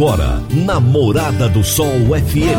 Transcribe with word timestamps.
Agora, 0.00 0.42
na 0.50 0.80
Morada 0.80 1.46
do 1.46 1.62
Sol 1.62 2.16
FM. 2.16 2.56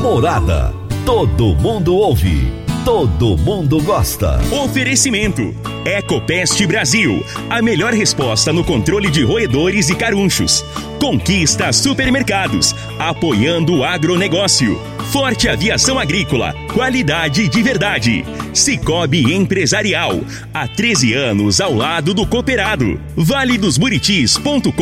Morada. 0.00 0.72
Todo 1.04 1.56
mundo 1.56 1.96
ouve. 1.96 2.52
Todo 2.84 3.36
mundo 3.36 3.82
gosta. 3.82 4.38
Oferecimento. 4.62 5.42
Ecopest 5.84 6.64
Brasil. 6.66 7.20
A 7.50 7.60
melhor 7.60 7.92
resposta 7.92 8.52
no 8.52 8.62
controle 8.62 9.10
de 9.10 9.24
roedores 9.24 9.90
e 9.90 9.96
carunchos. 9.96 10.64
Conquista 11.00 11.72
Supermercados. 11.72 12.72
Apoiando 12.96 13.78
o 13.78 13.84
agronegócio. 13.84 14.80
Forte 15.12 15.46
Aviação 15.46 15.98
Agrícola. 15.98 16.54
Qualidade 16.72 17.46
de 17.46 17.62
verdade. 17.62 18.24
Cicobi 18.54 19.34
Empresarial. 19.34 20.22
Há 20.54 20.66
13 20.66 21.12
anos 21.12 21.60
ao 21.60 21.74
lado 21.74 22.14
do 22.14 22.26
cooperado. 22.26 22.98
Vale 23.14 23.58
dos 23.58 23.76
Buritis.com.br. 23.76 24.72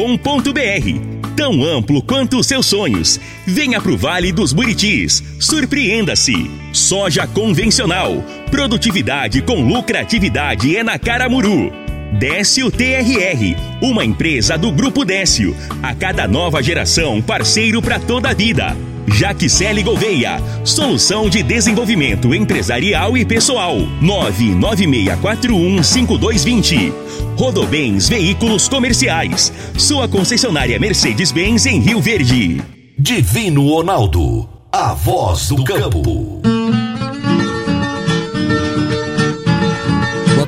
Tão 1.34 1.64
amplo 1.64 2.00
quanto 2.00 2.38
os 2.38 2.46
seus 2.46 2.66
sonhos. 2.66 3.18
Venha 3.44 3.80
pro 3.80 3.96
Vale 3.96 4.30
dos 4.30 4.52
Buritis. 4.52 5.20
Surpreenda-se. 5.40 6.48
Soja 6.72 7.26
convencional. 7.26 8.22
Produtividade 8.52 9.42
com 9.42 9.60
lucratividade 9.60 10.76
é 10.76 10.84
na 10.84 10.96
Caramuru. 10.96 11.72
Décio 12.12 12.70
TRR, 12.70 13.56
uma 13.82 14.04
empresa 14.04 14.56
do 14.56 14.70
Grupo 14.70 15.04
Décio. 15.04 15.56
A 15.82 15.92
cada 15.92 16.28
nova 16.28 16.62
geração, 16.62 17.20
parceiro 17.20 17.82
para 17.82 17.98
toda 17.98 18.30
a 18.30 18.34
vida. 18.34 18.76
Jaquicele 19.12 19.82
Gouveia, 19.82 20.40
solução 20.64 21.28
de 21.28 21.42
desenvolvimento 21.42 22.32
empresarial 22.34 23.14
e 23.16 23.24
pessoal. 23.24 23.76
996415220. 24.02 26.92
Rodobens 27.36 28.08
Veículos 28.08 28.68
Comerciais. 28.68 29.52
Sua 29.76 30.06
concessionária 30.08 30.78
Mercedes-Benz 30.78 31.66
em 31.66 31.80
Rio 31.80 32.00
Verde. 32.00 32.62
Divino 32.98 33.68
Ronaldo, 33.68 34.48
a 34.70 34.94
voz 34.94 35.48
do 35.48 35.64
campo. 35.64 36.59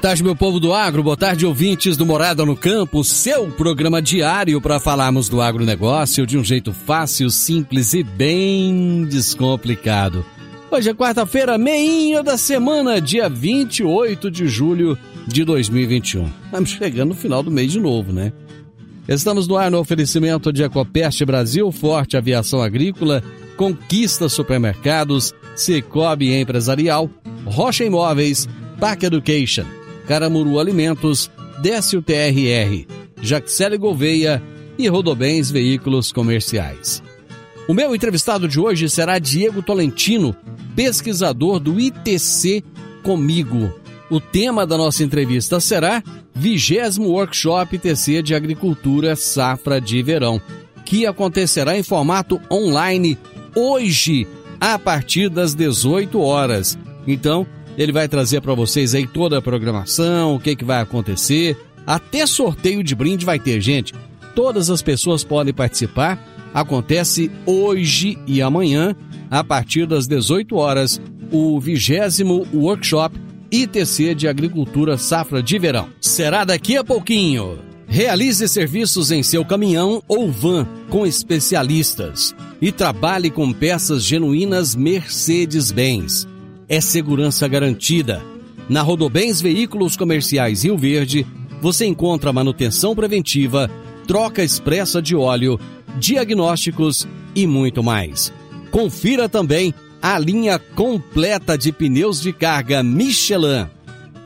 Tarde, 0.03 0.25
meu 0.25 0.35
povo 0.35 0.59
do 0.59 0.75
agro, 0.75 1.01
boa 1.01 1.17
tarde, 1.17 1.47
ouvintes 1.47 1.97
do 1.97 2.05
Morada 2.05 2.45
no 2.45 2.57
Campo, 2.57 3.05
seu 3.05 3.47
programa 3.53 4.03
diário 4.03 4.61
para 4.61 4.81
falarmos 4.81 5.29
do 5.29 5.41
agronegócio 5.41 6.27
de 6.27 6.37
um 6.37 6.43
jeito 6.43 6.73
fácil, 6.73 7.31
simples 7.31 7.95
e 7.95 8.03
bem 8.03 9.05
descomplicado. 9.05 10.27
Hoje 10.73 10.91
é 10.91 10.95
quarta-feira, 10.95 11.57
meinho 11.57 12.21
da 12.21 12.37
semana, 12.37 13.01
dia 13.01 13.29
28 13.29 14.29
de 14.29 14.49
julho 14.49 14.99
de 15.25 15.45
2021. 15.45 16.29
Estamos 16.47 16.71
chegando 16.71 17.11
no 17.11 17.15
final 17.15 17.41
do 17.41 17.51
mês 17.53 17.71
de 17.71 17.79
novo, 17.79 18.13
né? 18.13 18.33
Estamos 19.07 19.47
no 19.47 19.57
ar 19.57 19.71
no 19.71 19.79
oferecimento 19.79 20.53
de 20.53 20.65
Ecopest 20.65 21.25
Brasil, 21.25 21.71
Forte 21.71 22.17
Aviação 22.17 22.61
Agrícola, 22.61 23.23
Conquista 23.57 24.29
Supermercados, 24.29 25.33
Cicobi 25.55 26.33
Empresarial, 26.33 27.09
Rocha 27.45 27.85
Imóveis, 27.85 28.49
Pac 28.81 29.07
Education, 29.07 29.65
Caramuru 30.07 30.59
Alimentos, 30.59 31.31
Décio 31.61 32.03
TRR, 32.03 32.87
Jaxele 33.21 33.79
Gouveia 33.79 34.43
e 34.79 34.89
Rodobens 34.89 35.51
Veículos 35.51 36.11
Comerciais. 36.13 37.03
O 37.69 37.75
meu 37.75 37.95
entrevistado 37.95 38.49
de 38.49 38.59
hoje 38.59 38.89
será 38.89 39.19
Diego 39.19 39.63
Tolentino, 39.63 40.35
pesquisador 40.75 41.61
do 41.61 41.79
ITC 41.79 42.65
Comigo. 43.03 43.73
O 44.11 44.21
tema 44.21 44.67
da 44.67 44.77
nossa 44.77 45.05
entrevista 45.05 45.61
será 45.61 46.03
vigésimo 46.35 47.09
Workshop 47.11 47.77
ITC 47.77 48.23
de 48.23 48.35
Agricultura 48.35 49.15
Safra 49.15 49.81
de 49.81 50.03
Verão, 50.03 50.41
que 50.85 51.07
acontecerá 51.07 51.79
em 51.79 51.83
formato 51.83 52.41
online 52.51 53.17
hoje, 53.55 54.27
a 54.61 54.79
partir 54.79 55.29
das 55.29 55.55
18 55.55 56.21
horas. 56.21 56.79
Então, 57.07 57.47
ele 57.77 57.93
vai 57.93 58.09
trazer 58.09 58.41
para 58.41 58.55
vocês 58.55 58.95
aí 58.95 59.07
toda 59.07 59.39
a 59.39 59.43
programação, 59.43 60.35
o 60.35 60.41
que, 60.41 60.57
que 60.57 60.65
vai 60.65 60.81
acontecer. 60.81 61.57
Até 61.87 62.27
sorteio 62.27 62.83
de 62.83 62.95
brinde 62.95 63.25
vai 63.25 63.39
ter, 63.39 63.61
gente. 63.61 63.95
Todas 64.35 64.71
as 64.71 64.83
pessoas 64.83 65.25
podem 65.25 65.53
participar. 65.53 66.19
Acontece 66.55 67.31
hoje 67.47 68.19
e 68.27 68.43
amanhã, 68.43 68.95
a 69.31 69.43
partir 69.43 69.87
das 69.87 70.07
18 70.07 70.55
horas, 70.57 71.01
o 71.31 71.59
vigésimo 71.59 72.47
workshop 72.53 73.19
ITC 73.51 74.15
de 74.15 74.29
Agricultura 74.29 74.97
Safra 74.97 75.43
de 75.43 75.59
Verão. 75.59 75.89
Será 76.01 76.45
daqui 76.45 76.77
a 76.77 76.85
pouquinho. 76.85 77.59
Realize 77.87 78.47
serviços 78.49 79.11
em 79.11 79.23
seu 79.23 79.45
caminhão 79.45 80.03
ou 80.09 80.31
van 80.31 80.67
com 80.89 81.07
especialistas 81.07 82.35
e 82.61 82.73
trabalhe 82.73 83.31
com 83.31 83.53
peças 83.53 84.03
genuínas 84.03 84.75
Mercedes-Benz 84.75 86.32
é 86.69 86.81
segurança 86.81 87.47
garantida. 87.49 88.23
Na 88.69 88.83
Rodobens 88.83 89.41
Veículos 89.41 89.97
Comerciais 89.97 90.65
Rio 90.65 90.77
Verde, 90.77 91.27
você 91.61 91.87
encontra 91.87 92.33
manutenção 92.33 92.95
preventiva, 92.95 93.71
troca 94.07 94.43
expressa 94.43 95.01
de 95.01 95.15
óleo, 95.15 95.59
diagnósticos 95.99 97.07
e 97.35 97.47
muito 97.47 97.83
mais. 97.83 98.33
Confira 98.71 99.29
também 99.29 99.75
a 100.01 100.19
linha 100.19 100.59
completa 100.59 101.57
de 101.57 101.71
pneus 101.71 102.21
de 102.21 102.33
carga 102.33 102.83
Michelin. 102.83 103.67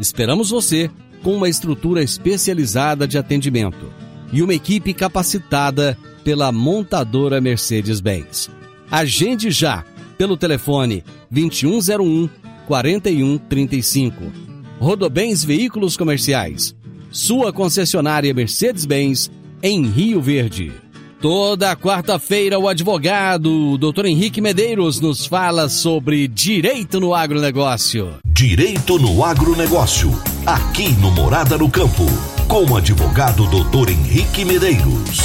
Esperamos 0.01 0.51
você 0.51 0.91
com 1.23 1.35
uma 1.35 1.49
estrutura 1.49 2.03
especializada 2.03 3.07
de 3.07 3.19
atendimento 3.19 3.93
e 4.33 4.43
uma 4.43 4.55
equipe 4.55 4.95
capacitada 4.95 5.99
pela 6.25 6.51
montadora 6.51 7.41
Mercedes-Benz. 7.41 8.51
Agende 8.91 9.51
já 9.51 9.85
pelo 10.17 10.37
telefone 10.37 11.05
2101 11.31 12.29
4135. 12.67 14.33
Rodobens 14.79 15.45
Veículos 15.45 15.97
Comerciais. 15.97 16.75
Sua 17.11 17.53
concessionária 17.53 18.35
Mercedes-Benz 18.35 19.31
em 19.63 19.87
Rio 19.87 20.21
Verde. 20.21 20.73
Toda 21.21 21.75
quarta-feira, 21.75 22.59
o 22.59 22.69
advogado 22.69 23.79
Dr. 23.79 24.05
Henrique 24.05 24.41
Medeiros 24.41 25.01
nos 25.01 25.25
fala 25.25 25.69
sobre 25.69 26.29
direito 26.29 27.01
no 27.01 27.15
agronegócio. 27.15 28.17
Direito 28.27 28.99
no 28.99 29.25
agronegócio, 29.25 30.11
aqui 30.45 30.91
no 31.01 31.11
Morada 31.11 31.57
no 31.57 31.71
Campo, 31.71 32.05
com 32.47 32.71
o 32.71 32.77
advogado 32.77 33.47
Dr. 33.47 33.91
Henrique 33.91 34.45
Medeiros. 34.45 35.19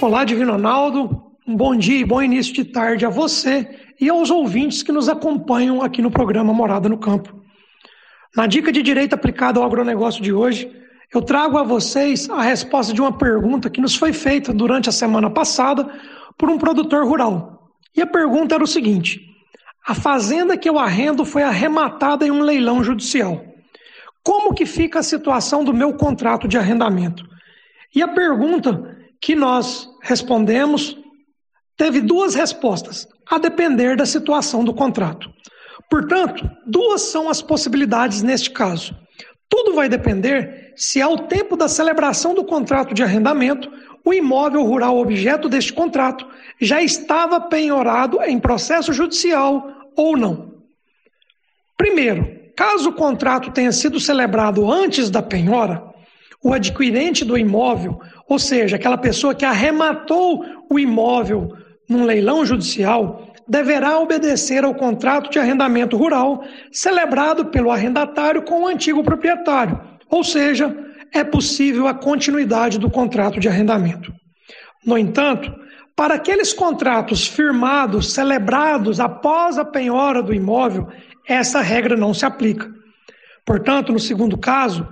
Olá, 0.00 0.24
Divino 0.24 0.52
Ronaldo. 0.52 1.27
Um 1.48 1.56
bom 1.56 1.74
dia 1.74 2.00
e 2.00 2.04
bom 2.04 2.20
início 2.20 2.52
de 2.52 2.62
tarde 2.62 3.06
a 3.06 3.08
você 3.08 3.66
e 3.98 4.10
aos 4.10 4.30
ouvintes 4.30 4.82
que 4.82 4.92
nos 4.92 5.08
acompanham 5.08 5.80
aqui 5.80 6.02
no 6.02 6.10
programa 6.10 6.52
Morada 6.52 6.90
no 6.90 6.98
Campo. 6.98 7.42
Na 8.36 8.46
dica 8.46 8.70
de 8.70 8.82
direito 8.82 9.14
aplicado 9.14 9.58
ao 9.58 9.64
agronegócio 9.64 10.22
de 10.22 10.30
hoje, 10.30 10.70
eu 11.10 11.22
trago 11.22 11.56
a 11.56 11.62
vocês 11.62 12.28
a 12.28 12.42
resposta 12.42 12.92
de 12.92 13.00
uma 13.00 13.16
pergunta 13.16 13.70
que 13.70 13.80
nos 13.80 13.96
foi 13.96 14.12
feita 14.12 14.52
durante 14.52 14.90
a 14.90 14.92
semana 14.92 15.30
passada 15.30 15.90
por 16.36 16.50
um 16.50 16.58
produtor 16.58 17.06
rural. 17.06 17.70
E 17.96 18.02
a 18.02 18.06
pergunta 18.06 18.54
era 18.54 18.62
o 18.62 18.66
seguinte: 18.66 19.18
a 19.86 19.94
fazenda 19.94 20.54
que 20.54 20.68
eu 20.68 20.78
arrendo 20.78 21.24
foi 21.24 21.42
arrematada 21.42 22.26
em 22.26 22.30
um 22.30 22.42
leilão 22.42 22.84
judicial. 22.84 23.42
Como 24.22 24.52
que 24.52 24.66
fica 24.66 24.98
a 24.98 25.02
situação 25.02 25.64
do 25.64 25.72
meu 25.72 25.94
contrato 25.94 26.46
de 26.46 26.58
arrendamento? 26.58 27.24
E 27.94 28.02
a 28.02 28.08
pergunta 28.08 28.98
que 29.18 29.34
nós 29.34 29.88
respondemos 30.02 30.94
teve 31.78 32.00
duas 32.00 32.34
respostas, 32.34 33.08
a 33.30 33.38
depender 33.38 33.96
da 33.96 34.04
situação 34.04 34.64
do 34.64 34.74
contrato. 34.74 35.30
Portanto, 35.88 36.50
duas 36.66 37.02
são 37.02 37.30
as 37.30 37.40
possibilidades 37.40 38.22
neste 38.22 38.50
caso. 38.50 38.94
Tudo 39.48 39.74
vai 39.74 39.88
depender 39.88 40.74
se, 40.76 41.00
ao 41.00 41.16
tempo 41.16 41.56
da 41.56 41.68
celebração 41.68 42.34
do 42.34 42.44
contrato 42.44 42.92
de 42.92 43.02
arrendamento, 43.02 43.70
o 44.04 44.12
imóvel 44.12 44.64
rural 44.64 44.98
objeto 44.98 45.48
deste 45.48 45.72
contrato 45.72 46.26
já 46.60 46.82
estava 46.82 47.40
penhorado 47.40 48.20
em 48.22 48.38
processo 48.38 48.92
judicial 48.92 49.72
ou 49.96 50.16
não. 50.16 50.54
Primeiro, 51.76 52.28
caso 52.56 52.90
o 52.90 52.94
contrato 52.94 53.52
tenha 53.52 53.70
sido 53.70 54.00
celebrado 54.00 54.70
antes 54.70 55.10
da 55.10 55.22
penhora, 55.22 55.82
o 56.42 56.52
adquirente 56.52 57.24
do 57.24 57.38
imóvel, 57.38 58.00
ou 58.28 58.38
seja, 58.38 58.76
aquela 58.76 58.98
pessoa 58.98 59.34
que 59.34 59.44
arrematou 59.44 60.44
o 60.68 60.78
imóvel 60.78 61.56
num 61.88 62.04
leilão 62.04 62.44
judicial, 62.44 63.32
deverá 63.48 63.98
obedecer 63.98 64.64
ao 64.64 64.74
contrato 64.74 65.30
de 65.30 65.38
arrendamento 65.38 65.96
rural 65.96 66.44
celebrado 66.70 67.46
pelo 67.46 67.70
arrendatário 67.70 68.42
com 68.42 68.62
o 68.62 68.66
antigo 68.66 69.02
proprietário, 69.02 69.80
ou 70.10 70.22
seja, 70.22 70.76
é 71.12 71.24
possível 71.24 71.86
a 71.86 71.94
continuidade 71.94 72.78
do 72.78 72.90
contrato 72.90 73.40
de 73.40 73.48
arrendamento. 73.48 74.12
No 74.84 74.98
entanto, 74.98 75.52
para 75.96 76.14
aqueles 76.14 76.52
contratos 76.52 77.26
firmados, 77.26 78.12
celebrados 78.12 79.00
após 79.00 79.58
a 79.58 79.64
penhora 79.64 80.22
do 80.22 80.34
imóvel, 80.34 80.86
essa 81.26 81.60
regra 81.60 81.96
não 81.96 82.14
se 82.14 82.24
aplica. 82.24 82.70
Portanto, 83.44 83.92
no 83.92 83.98
segundo 83.98 84.36
caso, 84.36 84.86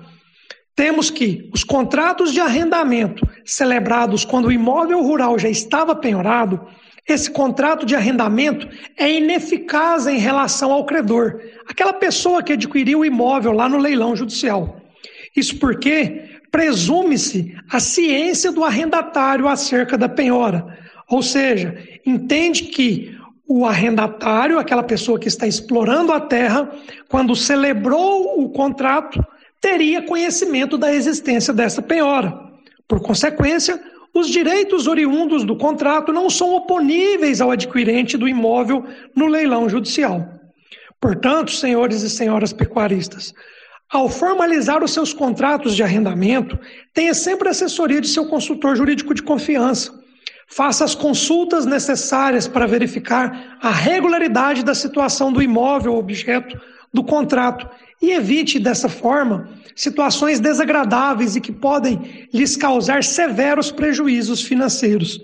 temos 0.74 1.10
que 1.10 1.48
os 1.54 1.62
contratos 1.62 2.32
de 2.32 2.40
arrendamento 2.40 3.26
celebrados 3.44 4.24
quando 4.24 4.46
o 4.46 4.52
imóvel 4.52 5.02
rural 5.02 5.38
já 5.38 5.48
estava 5.48 5.94
penhorado, 5.94 6.66
esse 7.08 7.30
contrato 7.30 7.86
de 7.86 7.94
arrendamento 7.94 8.68
é 8.96 9.10
ineficaz 9.10 10.06
em 10.06 10.18
relação 10.18 10.72
ao 10.72 10.84
credor, 10.84 11.40
aquela 11.66 11.92
pessoa 11.92 12.42
que 12.42 12.52
adquiriu 12.52 13.00
o 13.00 13.04
imóvel 13.04 13.52
lá 13.52 13.68
no 13.68 13.78
leilão 13.78 14.16
judicial. 14.16 14.80
Isso 15.34 15.58
porque 15.58 16.24
presume-se 16.50 17.54
a 17.70 17.78
ciência 17.78 18.50
do 18.50 18.64
arrendatário 18.64 19.46
acerca 19.46 19.96
da 19.96 20.08
penhora, 20.08 20.66
ou 21.08 21.22
seja, 21.22 21.78
entende 22.04 22.64
que 22.64 23.16
o 23.48 23.64
arrendatário, 23.64 24.58
aquela 24.58 24.82
pessoa 24.82 25.20
que 25.20 25.28
está 25.28 25.46
explorando 25.46 26.12
a 26.12 26.20
terra, 26.20 26.68
quando 27.08 27.36
celebrou 27.36 28.42
o 28.42 28.48
contrato, 28.48 29.24
teria 29.60 30.02
conhecimento 30.02 30.76
da 30.76 30.92
existência 30.92 31.54
dessa 31.54 31.80
penhora. 31.80 32.36
Por 32.88 33.00
consequência, 33.00 33.80
os 34.18 34.28
direitos 34.28 34.86
oriundos 34.86 35.44
do 35.44 35.56
contrato 35.56 36.12
não 36.12 36.30
são 36.30 36.54
oponíveis 36.54 37.40
ao 37.40 37.50
adquirente 37.50 38.16
do 38.16 38.28
imóvel 38.28 38.84
no 39.14 39.26
leilão 39.26 39.68
judicial. 39.68 40.26
Portanto, 41.00 41.50
senhores 41.50 42.02
e 42.02 42.08
senhoras 42.08 42.52
pecuaristas, 42.52 43.34
ao 43.90 44.08
formalizar 44.08 44.82
os 44.82 44.92
seus 44.92 45.12
contratos 45.12 45.76
de 45.76 45.82
arrendamento, 45.82 46.58
tenha 46.92 47.14
sempre 47.14 47.48
a 47.48 47.50
assessoria 47.50 48.00
de 48.00 48.08
seu 48.08 48.26
consultor 48.26 48.74
jurídico 48.74 49.14
de 49.14 49.22
confiança. 49.22 49.92
Faça 50.48 50.84
as 50.84 50.94
consultas 50.94 51.66
necessárias 51.66 52.48
para 52.48 52.66
verificar 52.66 53.58
a 53.60 53.70
regularidade 53.70 54.64
da 54.64 54.74
situação 54.74 55.32
do 55.32 55.42
imóvel 55.42 55.94
objeto 55.94 56.58
do 56.96 57.04
contrato 57.04 57.68
e 58.00 58.10
evite, 58.12 58.58
dessa 58.58 58.88
forma, 58.88 59.48
situações 59.74 60.40
desagradáveis 60.40 61.36
e 61.36 61.40
que 61.40 61.52
podem 61.52 62.26
lhes 62.32 62.56
causar 62.56 63.04
severos 63.04 63.70
prejuízos 63.70 64.42
financeiros. 64.42 65.20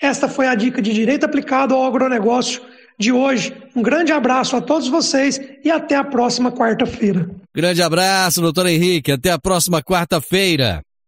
Esta 0.00 0.26
foi 0.26 0.46
a 0.48 0.54
dica 0.54 0.80
de 0.80 0.92
direito 0.92 1.24
aplicado 1.24 1.74
ao 1.74 1.84
agronegócio 1.84 2.62
de 2.98 3.12
hoje. 3.12 3.54
Um 3.76 3.82
grande 3.82 4.10
abraço 4.10 4.56
a 4.56 4.60
todos 4.60 4.88
vocês 4.88 5.38
e 5.62 5.70
até 5.70 5.94
a 5.94 6.02
próxima 6.04 6.50
quarta-feira. 6.50 7.28
Grande 7.54 7.82
abraço, 7.82 8.40
doutor 8.40 8.66
Henrique. 8.66 9.12
Até 9.12 9.30
a 9.30 9.38
próxima 9.38 9.82
quarta-feira. 9.82 10.82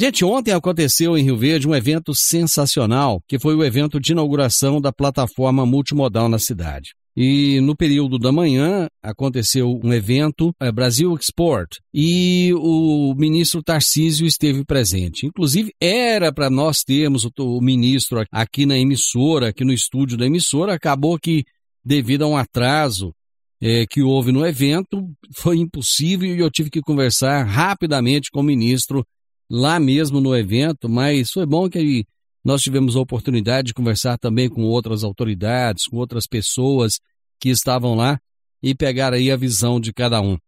Gente, 0.00 0.24
ontem 0.24 0.52
aconteceu 0.52 1.14
em 1.18 1.22
Rio 1.22 1.36
Verde 1.36 1.68
um 1.68 1.74
evento 1.74 2.14
sensacional, 2.14 3.22
que 3.28 3.38
foi 3.38 3.54
o 3.54 3.62
evento 3.62 4.00
de 4.00 4.12
inauguração 4.12 4.80
da 4.80 4.90
plataforma 4.90 5.66
multimodal 5.66 6.26
na 6.26 6.38
cidade. 6.38 6.94
E 7.14 7.60
no 7.60 7.76
período 7.76 8.18
da 8.18 8.32
manhã 8.32 8.88
aconteceu 9.02 9.78
um 9.84 9.92
evento, 9.92 10.54
é, 10.58 10.72
Brasil 10.72 11.14
Export, 11.14 11.80
e 11.92 12.50
o 12.54 13.14
ministro 13.14 13.62
Tarcísio 13.62 14.26
esteve 14.26 14.64
presente. 14.64 15.26
Inclusive, 15.26 15.70
era 15.78 16.32
para 16.32 16.48
nós 16.48 16.78
termos 16.78 17.26
o, 17.26 17.30
o 17.38 17.60
ministro 17.60 18.24
aqui 18.32 18.64
na 18.64 18.78
emissora, 18.78 19.48
aqui 19.48 19.66
no 19.66 19.72
estúdio 19.72 20.16
da 20.16 20.24
emissora, 20.24 20.72
acabou 20.72 21.18
que, 21.18 21.44
devido 21.84 22.22
a 22.22 22.26
um 22.26 22.38
atraso 22.38 23.14
é, 23.60 23.84
que 23.86 24.00
houve 24.00 24.32
no 24.32 24.46
evento, 24.46 25.06
foi 25.34 25.58
impossível 25.58 26.34
e 26.34 26.40
eu 26.40 26.50
tive 26.50 26.70
que 26.70 26.80
conversar 26.80 27.42
rapidamente 27.42 28.30
com 28.30 28.40
o 28.40 28.42
ministro 28.42 29.04
lá 29.50 29.80
mesmo 29.80 30.20
no 30.20 30.36
evento, 30.36 30.88
mas 30.88 31.30
foi 31.32 31.44
bom 31.44 31.68
que 31.68 32.06
nós 32.44 32.62
tivemos 32.62 32.94
a 32.94 33.00
oportunidade 33.00 33.68
de 33.68 33.74
conversar 33.74 34.16
também 34.16 34.48
com 34.48 34.62
outras 34.62 35.02
autoridades, 35.02 35.86
com 35.86 35.96
outras 35.96 36.26
pessoas 36.26 37.00
que 37.40 37.48
estavam 37.48 37.94
lá 37.94 38.20
e 38.62 38.74
pegar 38.74 39.12
aí 39.12 39.30
a 39.30 39.36
visão 39.36 39.80
de 39.80 39.92
cada 39.92 40.20
um. 40.20 40.38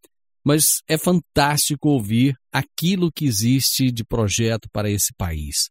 Mas 0.44 0.82
é 0.88 0.96
fantástico 0.96 1.88
ouvir 1.88 2.36
aquilo 2.52 3.12
que 3.12 3.24
existe 3.24 3.90
de 3.90 4.04
projeto 4.04 4.68
para 4.72 4.90
esse 4.90 5.12
país. 5.16 5.70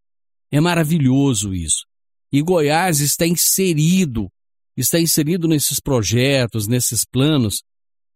É 0.51 0.59
maravilhoso 0.59 1.53
isso. 1.53 1.85
E 2.31 2.41
Goiás 2.41 2.99
está 2.99 3.25
inserido, 3.27 4.29
está 4.77 4.99
inserido 4.99 5.47
nesses 5.47 5.79
projetos, 5.79 6.67
nesses 6.67 7.03
planos. 7.03 7.63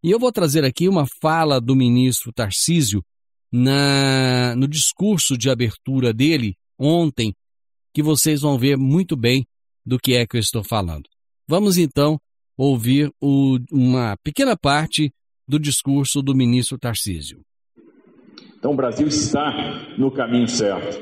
E 0.02 0.12
eu 0.12 0.20
vou 0.20 0.32
trazer 0.32 0.64
aqui 0.64 0.88
uma 0.88 1.06
fala 1.22 1.60
do 1.60 1.76
ministro 1.76 2.32
Tarcísio, 2.32 3.04
na, 3.56 4.54
no 4.58 4.68
discurso 4.68 5.38
de 5.38 5.50
abertura 5.50 6.14
dele 6.14 6.58
ontem, 6.78 7.34
que 7.94 8.04
vocês 8.04 8.42
vão 8.42 8.60
ver 8.60 8.76
muito 8.76 9.16
bem 9.16 9.48
do 9.86 9.98
que 9.98 10.14
é 10.14 10.28
que 10.28 10.36
eu 10.36 10.42
estou 10.42 10.62
falando. 10.62 11.06
Vamos 11.48 11.78
então 11.78 12.20
ouvir 12.58 13.10
o, 13.22 13.58
uma 13.72 14.18
pequena 14.22 14.58
parte 14.58 15.10
do 15.48 15.58
discurso 15.58 16.22
do 16.22 16.36
ministro 16.36 16.78
Tarcísio. 16.78 17.40
Então 18.58 18.74
o 18.74 18.76
Brasil 18.76 19.08
está 19.08 19.96
no 19.98 20.12
caminho 20.12 20.50
certo. 20.50 21.02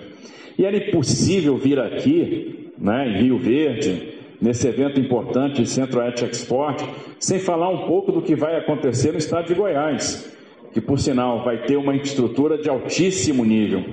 E 0.55 0.63
era 0.63 0.77
impossível 0.77 1.57
vir 1.57 1.79
aqui, 1.79 2.71
né, 2.77 3.07
em 3.09 3.23
Rio 3.23 3.39
Verde, 3.39 4.19
nesse 4.39 4.67
evento 4.67 4.99
importante 4.99 5.65
Centro-Oeste 5.65 6.25
Export, 6.25 6.83
sem 7.19 7.39
falar 7.39 7.69
um 7.69 7.87
pouco 7.87 8.11
do 8.11 8.21
que 8.21 8.35
vai 8.35 8.57
acontecer 8.57 9.11
no 9.11 9.17
estado 9.17 9.47
de 9.47 9.55
Goiás 9.55 10.31
que 10.73 10.81
por 10.81 10.99
sinal 10.99 11.43
vai 11.43 11.63
ter 11.65 11.77
uma 11.77 11.95
infraestrutura 11.95 12.57
de 12.57 12.67
altíssimo 12.67 13.45
nível. 13.45 13.83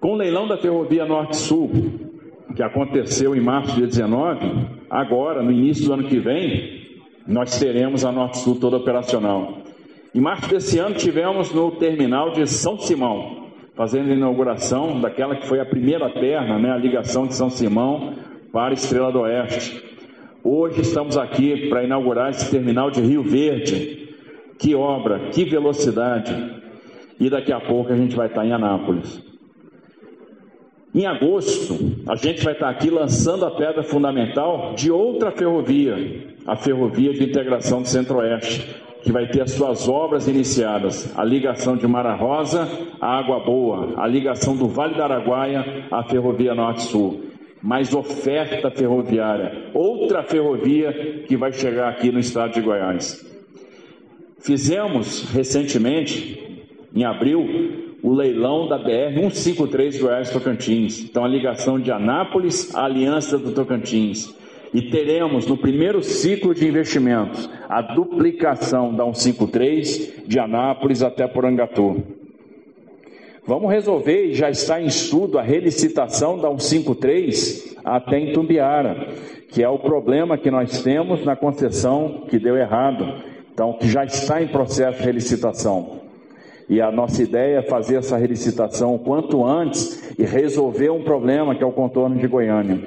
Com 0.00 0.12
o 0.12 0.16
leilão 0.16 0.46
da 0.46 0.56
Ferrovia 0.56 1.04
Norte-Sul, 1.04 1.70
que 2.54 2.62
aconteceu 2.62 3.34
em 3.34 3.40
março 3.40 3.74
de 3.74 3.86
19, 3.86 4.46
agora, 4.88 5.42
no 5.42 5.50
início 5.50 5.86
do 5.86 5.94
ano 5.94 6.04
que 6.04 6.18
vem, 6.18 6.86
nós 7.26 7.58
teremos 7.58 8.04
a 8.04 8.12
Norte-Sul 8.12 8.60
toda 8.60 8.76
operacional. 8.76 9.58
Em 10.14 10.20
março 10.20 10.48
desse 10.48 10.78
ano, 10.78 10.94
tivemos 10.94 11.52
no 11.52 11.72
terminal 11.72 12.30
de 12.30 12.46
São 12.46 12.78
Simão, 12.78 13.50
fazendo 13.74 14.10
a 14.10 14.14
inauguração 14.14 15.00
daquela 15.00 15.34
que 15.36 15.46
foi 15.46 15.60
a 15.60 15.66
primeira 15.66 16.08
perna, 16.08 16.58
né, 16.58 16.70
a 16.70 16.78
ligação 16.78 17.26
de 17.26 17.34
São 17.34 17.50
Simão 17.50 18.14
para 18.52 18.72
Estrela 18.72 19.10
do 19.10 19.20
Oeste. 19.20 19.82
Hoje 20.42 20.82
estamos 20.82 21.18
aqui 21.18 21.68
para 21.68 21.82
inaugurar 21.82 22.30
esse 22.30 22.50
terminal 22.50 22.90
de 22.90 23.00
Rio 23.00 23.22
Verde, 23.22 24.05
que 24.58 24.74
obra, 24.74 25.30
que 25.30 25.44
velocidade. 25.44 26.34
E 27.18 27.30
daqui 27.30 27.52
a 27.52 27.60
pouco 27.60 27.92
a 27.92 27.96
gente 27.96 28.14
vai 28.14 28.26
estar 28.26 28.44
em 28.44 28.52
Anápolis. 28.52 29.24
Em 30.96 31.04
agosto, 31.04 31.76
a 32.08 32.16
gente 32.16 32.42
vai 32.42 32.54
estar 32.54 32.70
aqui 32.70 32.88
lançando 32.88 33.44
a 33.44 33.50
pedra 33.50 33.82
fundamental 33.82 34.74
de 34.74 34.90
outra 34.90 35.30
ferrovia, 35.30 36.34
a 36.46 36.56
Ferrovia 36.56 37.12
de 37.12 37.22
Integração 37.22 37.82
do 37.82 37.88
Centro-Oeste, 37.88 38.82
que 39.02 39.12
vai 39.12 39.28
ter 39.28 39.42
as 39.42 39.50
suas 39.50 39.86
obras 39.90 40.26
iniciadas, 40.26 41.14
a 41.14 41.22
ligação 41.22 41.76
de 41.76 41.86
Mara 41.86 42.14
Rosa 42.14 42.66
à 42.98 43.18
Água 43.18 43.40
Boa, 43.40 43.92
a 44.02 44.06
ligação 44.06 44.56
do 44.56 44.68
Vale 44.68 44.94
do 44.94 45.02
Araguaia 45.02 45.86
à 45.90 46.02
Ferrovia 46.02 46.54
Norte-Sul. 46.54 47.24
Mais 47.62 47.92
oferta 47.92 48.70
ferroviária, 48.70 49.70
outra 49.74 50.22
ferrovia 50.22 51.24
que 51.28 51.36
vai 51.36 51.52
chegar 51.52 51.90
aqui 51.90 52.10
no 52.10 52.20
estado 52.20 52.54
de 52.54 52.62
Goiás. 52.62 53.35
Fizemos 54.46 55.28
recentemente, 55.32 56.68
em 56.94 57.04
abril, 57.04 57.98
o 58.00 58.14
leilão 58.14 58.68
da 58.68 58.78
BR 58.78 59.18
153 59.32 60.00
Goiás 60.00 60.30
Tocantins. 60.30 61.02
Então, 61.02 61.24
a 61.24 61.28
ligação 61.28 61.80
de 61.80 61.90
Anápolis 61.90 62.72
à 62.72 62.84
Aliança 62.84 63.36
do 63.38 63.50
Tocantins. 63.50 64.32
E 64.72 64.82
teremos 64.82 65.48
no 65.48 65.56
primeiro 65.56 66.00
ciclo 66.00 66.54
de 66.54 66.64
investimentos 66.64 67.50
a 67.68 67.82
duplicação 67.82 68.94
da 68.94 69.02
153 69.12 70.22
de 70.28 70.38
Anápolis 70.38 71.02
até 71.02 71.26
Porangatu. 71.26 72.04
Vamos 73.44 73.68
resolver, 73.72 74.26
e 74.26 74.34
já 74.34 74.48
está 74.48 74.80
em 74.80 74.86
estudo, 74.86 75.40
a 75.40 75.42
relicitação 75.42 76.38
da 76.38 76.48
153 76.56 77.78
até 77.84 78.20
em 78.20 78.32
Tumbiara, 78.32 79.08
que 79.48 79.60
é 79.60 79.68
o 79.68 79.80
problema 79.80 80.38
que 80.38 80.52
nós 80.52 80.84
temos 80.84 81.24
na 81.24 81.34
concessão 81.34 82.26
que 82.28 82.38
deu 82.38 82.56
errado 82.56 83.35
então, 83.56 83.72
que 83.72 83.88
já 83.88 84.04
está 84.04 84.42
em 84.42 84.48
processo 84.48 84.98
de 84.98 85.04
relicitação. 85.04 86.02
E 86.68 86.78
a 86.78 86.92
nossa 86.92 87.22
ideia 87.22 87.60
é 87.60 87.62
fazer 87.62 87.96
essa 87.96 88.18
relicitação 88.18 88.94
o 88.94 88.98
quanto 88.98 89.46
antes 89.46 90.12
e 90.18 90.24
resolver 90.24 90.90
um 90.90 91.02
problema 91.02 91.54
que 91.54 91.64
é 91.64 91.66
o 91.66 91.72
contorno 91.72 92.18
de 92.18 92.28
Goiânia. 92.28 92.86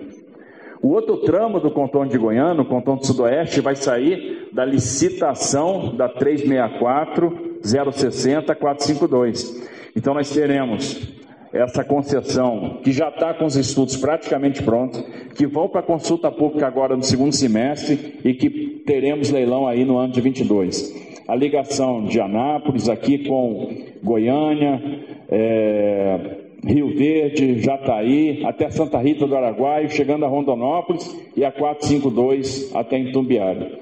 O 0.79 0.89
outro 0.89 1.17
tramo 1.23 1.59
do 1.59 1.71
contorno 1.71 2.11
de 2.11 2.19
Goiânia, 2.19 2.61
o 2.61 2.67
contorno 2.67 3.01
do 3.01 3.07
Sudoeste, 3.07 3.61
vai 3.61 3.75
sair 3.75 4.49
da 4.53 4.63
licitação 4.63 5.95
da 5.95 6.07
364 6.07 7.61
060 7.63 8.53
452. 8.53 9.67
Então 9.95 10.13
nós 10.13 10.29
teremos 10.29 11.18
essa 11.51 11.83
concessão, 11.83 12.79
que 12.83 12.91
já 12.91 13.09
está 13.09 13.33
com 13.33 13.45
os 13.45 13.55
estudos 13.55 13.97
praticamente 13.97 14.61
prontos, 14.61 15.03
que 15.35 15.47
vão 15.47 15.67
para 15.67 15.81
consulta 15.81 16.31
pública 16.31 16.67
agora 16.67 16.95
no 16.95 17.03
segundo 17.03 17.33
semestre 17.33 18.19
e 18.23 18.33
que 18.33 18.49
teremos 18.85 19.31
leilão 19.31 19.67
aí 19.67 19.83
no 19.83 19.97
ano 19.97 20.13
de 20.13 20.21
22. 20.21 21.09
A 21.27 21.35
ligação 21.35 22.05
de 22.05 22.19
Anápolis 22.19 22.87
aqui 22.87 23.19
com 23.19 23.69
Goiânia, 24.03 24.81
é, 25.29 26.37
Rio 26.63 26.95
Verde, 26.95 27.59
Jataí, 27.59 28.43
até 28.45 28.69
Santa 28.69 28.99
Rita 28.99 29.25
do 29.25 29.35
Araguaia, 29.35 29.87
chegando 29.89 30.25
a 30.25 30.27
Rondonópolis 30.27 31.15
e 31.35 31.43
a 31.43 31.51
452 31.51 32.75
até 32.75 32.97
Intumbiara. 32.97 33.79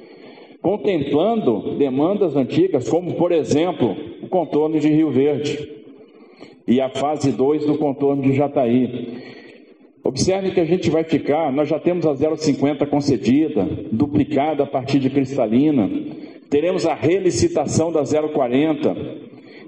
Contemplando 0.62 1.78
demandas 1.78 2.36
antigas, 2.36 2.90
como 2.90 3.14
por 3.14 3.32
exemplo 3.32 3.96
o 4.22 4.28
contorno 4.28 4.80
de 4.80 4.90
Rio 4.90 5.12
Verde 5.12 5.77
e 6.68 6.82
a 6.82 6.90
fase 6.90 7.32
2 7.32 7.66
do 7.66 7.78
contorno 7.78 8.22
de 8.22 8.34
Jataí. 8.34 9.24
Observe 10.04 10.52
que 10.52 10.60
a 10.60 10.66
gente 10.66 10.90
vai 10.90 11.04
ficar, 11.04 11.52
nós 11.52 11.70
já 11.70 11.80
temos 11.80 12.06
a 12.06 12.12
0,50 12.12 12.88
concedida, 12.88 13.68
duplicada 13.92 14.64
a 14.64 14.68
partir 14.68 15.00
de 15.00 15.10
Cristalina, 15.10 15.90
teremos 16.50 16.86
a 16.86 16.94
relicitação 16.94 17.92
da 17.92 18.04
040. 18.04 18.96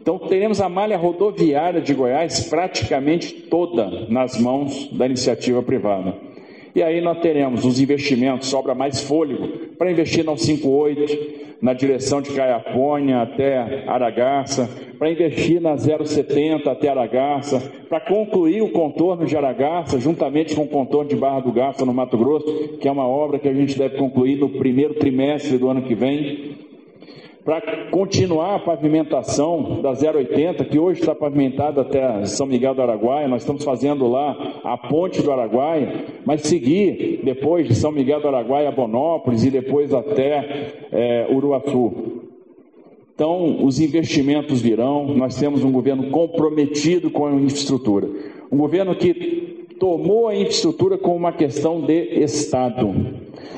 Então 0.01 0.17
teremos 0.19 0.61
a 0.61 0.69
malha 0.69 0.97
rodoviária 0.97 1.81
de 1.81 1.93
Goiás 1.93 2.47
praticamente 2.49 3.33
toda 3.33 4.07
nas 4.09 4.39
mãos 4.39 4.89
da 4.93 5.05
iniciativa 5.05 5.61
privada. 5.61 6.28
E 6.75 6.83
aí 6.83 7.01
nós 7.01 7.19
teremos 7.19 7.65
os 7.65 7.79
investimentos, 7.79 8.47
sobra 8.47 8.75
mais 8.75 9.01
fôlego 9.01 9.47
para 9.77 9.91
investir 9.91 10.23
no 10.23 10.37
58, 10.37 11.49
na 11.61 11.73
direção 11.73 12.21
de 12.21 12.31
Caiapônia 12.31 13.21
até 13.21 13.83
Aragaça, 13.87 14.69
para 14.97 15.11
investir 15.11 15.61
na 15.61 15.77
070 15.77 16.69
até 16.69 16.89
Aragaça, 16.89 17.59
para 17.89 17.99
concluir 17.99 18.61
o 18.61 18.71
contorno 18.71 19.25
de 19.25 19.35
Aragaça, 19.35 19.99
juntamente 19.99 20.55
com 20.55 20.63
o 20.63 20.67
contorno 20.67 21.09
de 21.09 21.15
Barra 21.15 21.39
do 21.39 21.51
Garça 21.51 21.85
no 21.85 21.93
Mato 21.93 22.17
Grosso, 22.17 22.77
que 22.79 22.87
é 22.87 22.91
uma 22.91 23.07
obra 23.07 23.39
que 23.39 23.47
a 23.47 23.53
gente 23.53 23.77
deve 23.77 23.97
concluir 23.97 24.37
no 24.37 24.49
primeiro 24.49 24.93
trimestre 24.93 25.57
do 25.57 25.69
ano 25.69 25.81
que 25.81 25.95
vem 25.95 26.68
para 27.49 27.89
continuar 27.89 28.57
a 28.57 28.59
pavimentação 28.59 29.81
da 29.81 29.89
080, 29.89 30.65
que 30.65 30.77
hoje 30.77 30.99
está 30.99 31.15
pavimentada 31.15 31.81
até 31.81 32.23
São 32.27 32.45
Miguel 32.45 32.75
do 32.75 32.83
Araguaia, 32.83 33.27
nós 33.27 33.41
estamos 33.41 33.63
fazendo 33.63 34.07
lá 34.07 34.61
a 34.63 34.77
ponte 34.77 35.19
do 35.23 35.31
Araguaia, 35.31 36.05
mas 36.23 36.41
seguir 36.41 37.21
depois 37.23 37.67
de 37.67 37.73
São 37.73 37.91
Miguel 37.91 38.21
do 38.21 38.27
Araguaia 38.27 38.69
a 38.69 38.71
Bonópolis 38.71 39.43
e 39.43 39.49
depois 39.49 39.91
até 39.95 40.73
é, 40.91 41.27
Uruaçu. 41.31 42.21
Então, 43.15 43.65
os 43.65 43.79
investimentos 43.79 44.61
virão, 44.61 45.07
nós 45.15 45.35
temos 45.35 45.63
um 45.63 45.71
governo 45.71 46.11
comprometido 46.11 47.09
com 47.09 47.25
a 47.25 47.31
infraestrutura, 47.31 48.07
um 48.51 48.57
governo 48.57 48.93
que 48.93 49.73
tomou 49.79 50.27
a 50.27 50.35
infraestrutura 50.35 50.99
como 50.99 51.15
uma 51.15 51.33
questão 51.33 51.81
de 51.81 52.21
Estado, 52.21 52.93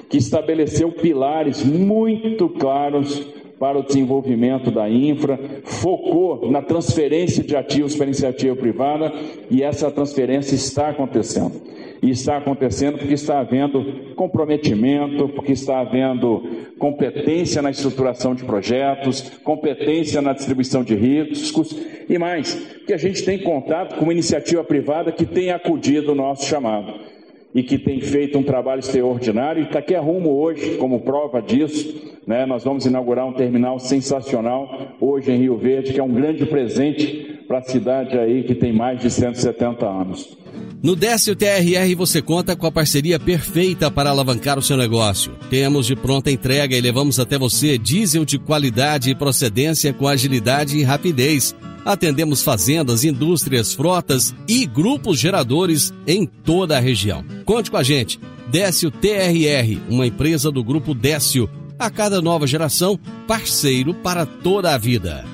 que 0.08 0.16
estabeleceu 0.16 0.94
pilares 0.94 1.62
muito 1.62 2.48
claros 2.48 3.41
para 3.62 3.78
o 3.78 3.84
desenvolvimento 3.84 4.72
da 4.72 4.90
infra, 4.90 5.40
focou 5.64 6.50
na 6.50 6.64
transferência 6.64 7.44
de 7.44 7.56
ativos 7.56 7.96
para 7.96 8.08
iniciativa 8.08 8.56
privada 8.56 9.14
e 9.52 9.62
essa 9.62 9.92
transferência 9.92 10.56
está 10.56 10.90
acontecendo. 10.90 11.62
E 12.02 12.10
está 12.10 12.38
acontecendo 12.38 12.98
porque 12.98 13.14
está 13.14 13.40
havendo 13.40 14.16
comprometimento, 14.16 15.30
porque 15.30 15.52
está 15.52 15.80
havendo 15.80 16.42
competência 16.80 17.62
na 17.62 17.70
estruturação 17.70 18.34
de 18.34 18.44
projetos, 18.44 19.30
competência 19.44 20.24
na 20.24 20.34
distribuição 20.34 20.84
de 20.84 20.96
riscos 20.96 21.78
e 22.10 22.18
mais, 22.18 22.56
que 22.88 22.94
a 22.94 22.98
gente 22.98 23.24
tem 23.24 23.38
contato 23.38 23.96
com 23.96 24.06
uma 24.06 24.14
iniciativa 24.14 24.64
privada 24.64 25.12
que 25.12 25.24
tem 25.28 25.52
acudido 25.52 26.14
o 26.14 26.16
nosso 26.16 26.48
chamado 26.48 27.11
e 27.54 27.64
que 27.64 27.78
tem 27.78 28.00
feito 28.00 28.38
um 28.38 28.44
trabalho 28.44 28.80
extraordinário 28.80 29.62
e 29.62 29.66
está 29.66 29.80
aqui 29.80 29.94
a 29.94 30.00
rumo 30.00 30.30
hoje, 30.40 30.78
como 30.78 31.02
prova 31.02 31.42
disso, 31.42 32.18
né, 32.26 32.46
nós 32.46 32.64
vamos 32.64 32.86
inaugurar 32.86 33.28
um 33.28 33.34
terminal 33.34 33.80
sensacional 33.80 34.96
hoje 35.00 35.32
em 35.32 35.38
Rio 35.38 35.58
Verde, 35.58 35.94
que 35.94 36.00
é 36.00 36.04
um 36.04 36.14
grande 36.14 36.46
presente 36.46 37.44
para 37.48 37.58
a 37.58 37.64
cidade 37.64 38.18
aí 38.18 38.44
que 38.44 38.56
tem 38.56 38.72
mais 38.72 39.00
de 39.00 39.10
170 39.10 39.86
anos. 39.86 40.41
No 40.82 40.96
Décio 40.96 41.36
TRR 41.36 41.96
você 41.96 42.22
conta 42.22 42.56
com 42.56 42.66
a 42.66 42.72
parceria 42.72 43.20
perfeita 43.20 43.92
para 43.92 44.10
alavancar 44.10 44.58
o 44.58 44.64
seu 44.64 44.76
negócio. 44.76 45.34
Temos 45.50 45.86
de 45.86 45.96
pronta 45.96 46.32
entrega 46.32 46.76
e 46.76 46.82
levamos 46.82 47.20
até 47.20 47.38
você 47.38 47.78
diesel 47.78 48.26
de 48.26 48.40
qualidade 48.40 49.10
e 49.10 49.16
procedência 49.16 49.94
com 49.94 50.08
agilidade 50.08 50.78
e 50.78 50.84
rapidez 50.84 51.56
Atendemos 51.84 52.44
fazendas, 52.44 53.04
indústrias, 53.04 53.74
frotas 53.74 54.36
e 54.48 54.66
grupos 54.66 55.20
geradores 55.20 55.94
em 56.06 56.26
toda 56.26 56.78
a 56.78 56.80
região. 56.80 57.24
Conte 57.44 57.72
com 57.72 57.78
a 57.78 57.84
gente. 57.84 58.20
Décio 58.50 58.92
TRR, 58.92 59.80
uma 59.90 60.06
empresa 60.06 60.52
do 60.52 60.64
grupo 60.64 60.94
Décio. 60.94 61.50
A 61.80 61.90
cada 61.90 62.22
nova 62.22 62.46
geração, 62.46 63.00
parceiro 63.28 63.94
para 63.94 64.26
toda 64.26 64.76
a 64.76 64.78
vida. 64.78 65.26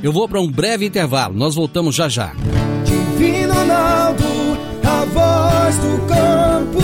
Eu 0.00 0.12
vou 0.12 0.28
para 0.28 0.40
um 0.40 0.50
breve 0.50 0.86
intervalo, 0.86 1.34
nós 1.34 1.56
voltamos 1.56 1.96
já 1.96 2.08
já. 2.08 2.32
Divino 2.84 3.52
Ronaldo, 3.52 4.22
voz 5.68 5.76
do 5.76 6.06
campo. 6.06 6.78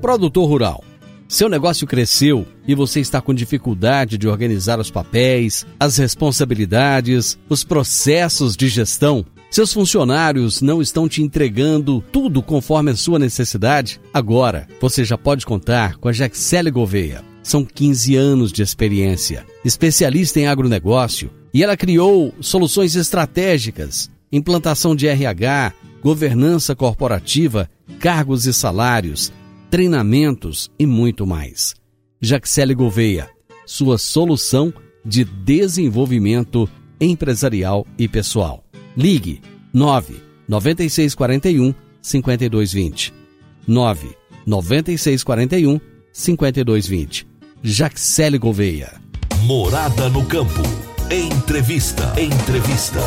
Produtor 0.00 0.48
rural. 0.48 0.84
Seu 1.26 1.48
negócio 1.48 1.86
cresceu 1.86 2.46
e 2.68 2.74
você 2.74 3.00
está 3.00 3.20
com 3.20 3.34
dificuldade 3.34 4.16
de 4.16 4.28
organizar 4.28 4.78
os 4.78 4.90
papéis, 4.90 5.66
as 5.80 5.96
responsabilidades, 5.96 7.36
os 7.48 7.64
processos 7.64 8.56
de 8.56 8.68
gestão? 8.68 9.26
Seus 9.50 9.72
funcionários 9.72 10.62
não 10.62 10.80
estão 10.80 11.08
te 11.08 11.22
entregando 11.22 12.04
tudo 12.12 12.42
conforme 12.42 12.92
a 12.92 12.96
sua 12.96 13.18
necessidade? 13.18 14.00
Agora, 14.12 14.68
você 14.80 15.04
já 15.04 15.18
pode 15.18 15.44
contar 15.46 15.96
com 15.96 16.08
a 16.08 16.12
Jaxele 16.12 16.70
Gouveia. 16.70 17.33
São 17.44 17.62
15 17.62 18.16
anos 18.16 18.50
de 18.50 18.62
experiência, 18.62 19.46
especialista 19.62 20.40
em 20.40 20.46
agronegócio, 20.46 21.30
e 21.52 21.62
ela 21.62 21.76
criou 21.76 22.34
soluções 22.40 22.96
estratégicas, 22.96 24.10
implantação 24.32 24.96
de 24.96 25.06
RH, 25.06 25.74
governança 26.02 26.74
corporativa, 26.74 27.70
cargos 28.00 28.46
e 28.46 28.52
salários, 28.52 29.30
treinamentos 29.70 30.70
e 30.78 30.86
muito 30.86 31.26
mais. 31.26 31.74
Jaxele 32.18 32.74
Gouveia, 32.74 33.28
sua 33.66 33.98
solução 33.98 34.72
de 35.04 35.22
desenvolvimento 35.22 36.66
empresarial 36.98 37.86
e 37.98 38.08
pessoal. 38.08 38.64
Ligue 38.96 39.42
9 39.70 40.16
9641 40.48 41.74
5220. 42.00 43.12
9 43.66 44.16
9641 44.46 45.80
5220. 46.12 47.33
Jaxele 47.66 48.36
Gouveia. 48.36 48.92
Morada 49.46 50.10
no 50.10 50.22
campo. 50.26 50.60
Entrevista. 51.10 52.12
Entrevista. 52.20 53.00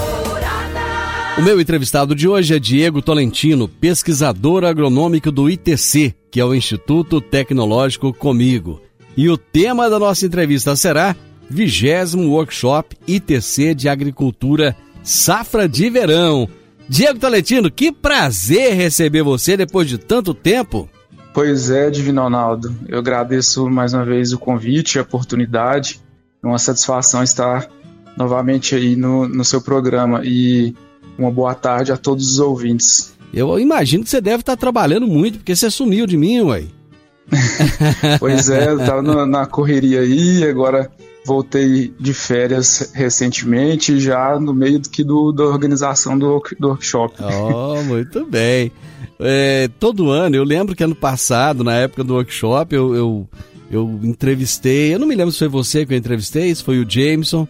O 1.38 1.44
meu 1.44 1.62
entrevistado 1.62 2.16
de 2.16 2.28
hoje 2.28 2.56
é 2.56 2.60
Diego 2.60 3.00
Tolentino, 3.00 3.68
pesquisador 3.68 4.64
agronômico 4.64 5.32
do 5.32 5.48
ITC, 5.48 6.16
que 6.32 6.40
é 6.40 6.44
o 6.44 6.56
Instituto 6.56 7.22
Tecnológico 7.22 8.12
Comigo. 8.12 8.82
E 9.16 9.30
o 9.30 9.38
tema 9.38 9.92
da 9.92 10.00
nossa 10.00 10.26
entrevista 10.26 10.76
será 10.76 11.16
vigésimo 11.48 12.32
workshop 12.32 12.98
ITC 13.08 13.76
de 13.76 13.88
Agricultura 13.88 14.76
Safra 15.04 15.70
de 15.70 15.88
Verão. 15.88 16.50
Diego 16.90 17.20
Tolentino, 17.20 17.70
que 17.70 17.92
prazer 17.92 18.74
receber 18.74 19.22
você 19.22 19.56
depois 19.56 19.88
de 19.88 20.00
tanto 20.00 20.34
tempo. 20.34 20.90
Pois 21.38 21.70
é, 21.70 21.92
Divino 21.92 22.24
Ronaldo. 22.24 22.76
Eu 22.88 22.98
agradeço 22.98 23.70
mais 23.70 23.94
uma 23.94 24.04
vez 24.04 24.34
o 24.34 24.40
convite, 24.40 24.98
a 24.98 25.04
oportunidade. 25.04 26.02
É 26.44 26.48
uma 26.48 26.58
satisfação 26.58 27.22
estar 27.22 27.70
novamente 28.18 28.74
aí 28.74 28.96
no, 28.96 29.28
no 29.28 29.46
seu 29.46 29.62
programa. 29.62 30.22
E 30.24 30.74
uma 31.16 31.30
boa 31.30 31.54
tarde 31.54 31.92
a 31.92 31.96
todos 31.96 32.28
os 32.28 32.40
ouvintes. 32.40 33.16
Eu 33.32 33.60
imagino 33.60 34.04
que 34.04 34.10
você 34.10 34.20
deve 34.20 34.40
estar 34.40 34.58
trabalhando 34.58 35.06
muito, 35.06 35.38
porque 35.38 35.56
você 35.56 35.70
sumiu 35.70 36.08
de 36.08 36.18
mim, 36.18 36.42
ué. 36.42 36.64
pois 38.18 38.50
é, 38.50 38.70
eu 38.70 38.80
tava 38.80 39.28
na 39.28 39.46
correria 39.46 40.00
aí, 40.00 40.44
agora 40.44 40.90
voltei 41.24 41.94
de 42.00 42.16
férias 42.16 42.90
recentemente, 42.96 44.00
já 44.00 44.40
no 44.40 44.56
meio 44.56 44.80
do, 44.80 45.04
do 45.04 45.32
da 45.32 45.44
organização 45.44 46.18
do, 46.18 46.42
do 46.60 46.70
workshop. 46.70 47.16
Oh, 47.22 47.84
muito 47.84 48.26
bem. 48.26 48.72
É, 49.20 49.70
todo 49.80 50.12
ano, 50.12 50.36
eu 50.36 50.44
lembro 50.44 50.76
que 50.76 50.84
ano 50.84 50.96
passado, 50.96 51.64
na 51.64 51.74
época 51.74 52.04
do 52.04 52.14
workshop, 52.14 52.76
eu, 52.76 52.96
eu, 52.96 53.30
eu 53.72 54.00
entrevistei, 54.04 54.94
eu 54.94 55.00
não 55.00 55.08
me 55.08 55.16
lembro 55.16 55.32
se 55.32 55.40
foi 55.40 55.48
você 55.48 55.86
que 55.86 55.94
eu 55.94 55.98
entrevistei, 55.98 56.54
se 56.54 56.64
foi 56.64 56.80
o 56.80 56.90
Jameson, 56.90 57.48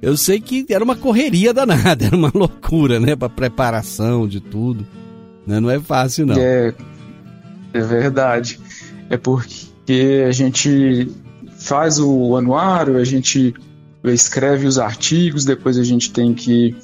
eu 0.00 0.16
sei 0.16 0.40
que 0.40 0.66
era 0.68 0.82
uma 0.82 0.96
correria 0.96 1.54
danada, 1.54 2.04
era 2.06 2.16
uma 2.16 2.30
loucura, 2.34 2.98
né? 2.98 3.14
Para 3.14 3.28
preparação 3.28 4.26
de 4.26 4.40
tudo. 4.40 4.86
Né? 5.46 5.60
Não 5.60 5.70
é 5.70 5.78
fácil, 5.78 6.26
não. 6.26 6.34
É, 6.36 6.74
é 7.72 7.80
verdade. 7.80 8.58
é 9.08 9.16
porque 9.16 10.24
a 10.26 10.32
gente 10.32 11.08
faz 11.58 12.00
o 12.00 12.36
anuário, 12.36 12.96
a 12.96 13.04
gente 13.04 13.54
escreve 14.04 14.66
os 14.66 14.78
artigos, 14.78 15.44
depois 15.44 15.78
a 15.78 15.84
gente 15.84 16.10
tem 16.10 16.34
que 16.34 16.74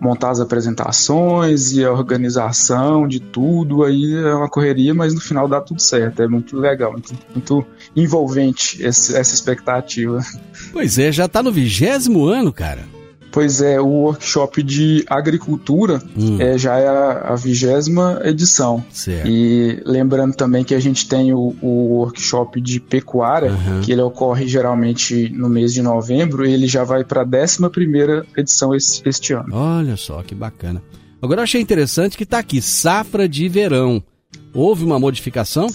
montar 0.00 0.30
as 0.30 0.40
apresentações 0.40 1.72
e 1.72 1.84
a 1.84 1.92
organização 1.92 3.06
de 3.08 3.20
tudo, 3.20 3.84
aí 3.84 4.14
é 4.14 4.34
uma 4.34 4.48
correria, 4.48 4.94
mas 4.94 5.14
no 5.14 5.20
final 5.20 5.48
dá 5.48 5.60
tudo 5.60 5.80
certo, 5.80 6.22
é 6.22 6.28
muito 6.28 6.56
legal, 6.56 6.92
muito, 6.92 7.14
muito 7.32 7.66
envolvente 7.94 8.84
essa 8.84 9.20
expectativa. 9.20 10.20
Pois 10.72 10.98
é, 10.98 11.10
já 11.10 11.24
está 11.26 11.42
no 11.42 11.52
vigésimo 11.52 12.26
ano, 12.26 12.52
cara. 12.52 12.95
Pois 13.36 13.60
é, 13.60 13.78
o 13.78 13.86
workshop 13.86 14.62
de 14.62 15.04
agricultura 15.06 16.02
hum. 16.16 16.40
é, 16.40 16.56
já 16.56 16.78
é 16.78 16.88
a 16.88 17.34
vigésima 17.34 18.18
edição. 18.24 18.82
Certo. 18.90 19.28
E 19.28 19.82
lembrando 19.84 20.34
também 20.34 20.64
que 20.64 20.74
a 20.74 20.80
gente 20.80 21.06
tem 21.06 21.34
o, 21.34 21.54
o 21.60 21.98
workshop 21.98 22.58
de 22.62 22.80
pecuária, 22.80 23.50
uhum. 23.52 23.82
que 23.82 23.92
ele 23.92 24.00
ocorre 24.00 24.48
geralmente 24.48 25.28
no 25.28 25.50
mês 25.50 25.74
de 25.74 25.82
novembro, 25.82 26.46
e 26.46 26.52
ele 26.54 26.66
já 26.66 26.82
vai 26.82 27.04
para 27.04 27.20
a 27.20 27.24
décima 27.24 27.68
primeira 27.68 28.24
edição 28.34 28.74
este, 28.74 29.06
este 29.06 29.34
ano. 29.34 29.48
Olha 29.52 29.98
só 29.98 30.22
que 30.22 30.34
bacana. 30.34 30.82
Agora 31.20 31.40
eu 31.40 31.44
achei 31.44 31.60
interessante 31.60 32.16
que 32.16 32.24
está 32.24 32.38
aqui, 32.38 32.62
safra 32.62 33.28
de 33.28 33.50
verão. 33.50 34.02
Houve 34.54 34.82
uma 34.82 34.98
modificação? 34.98 35.66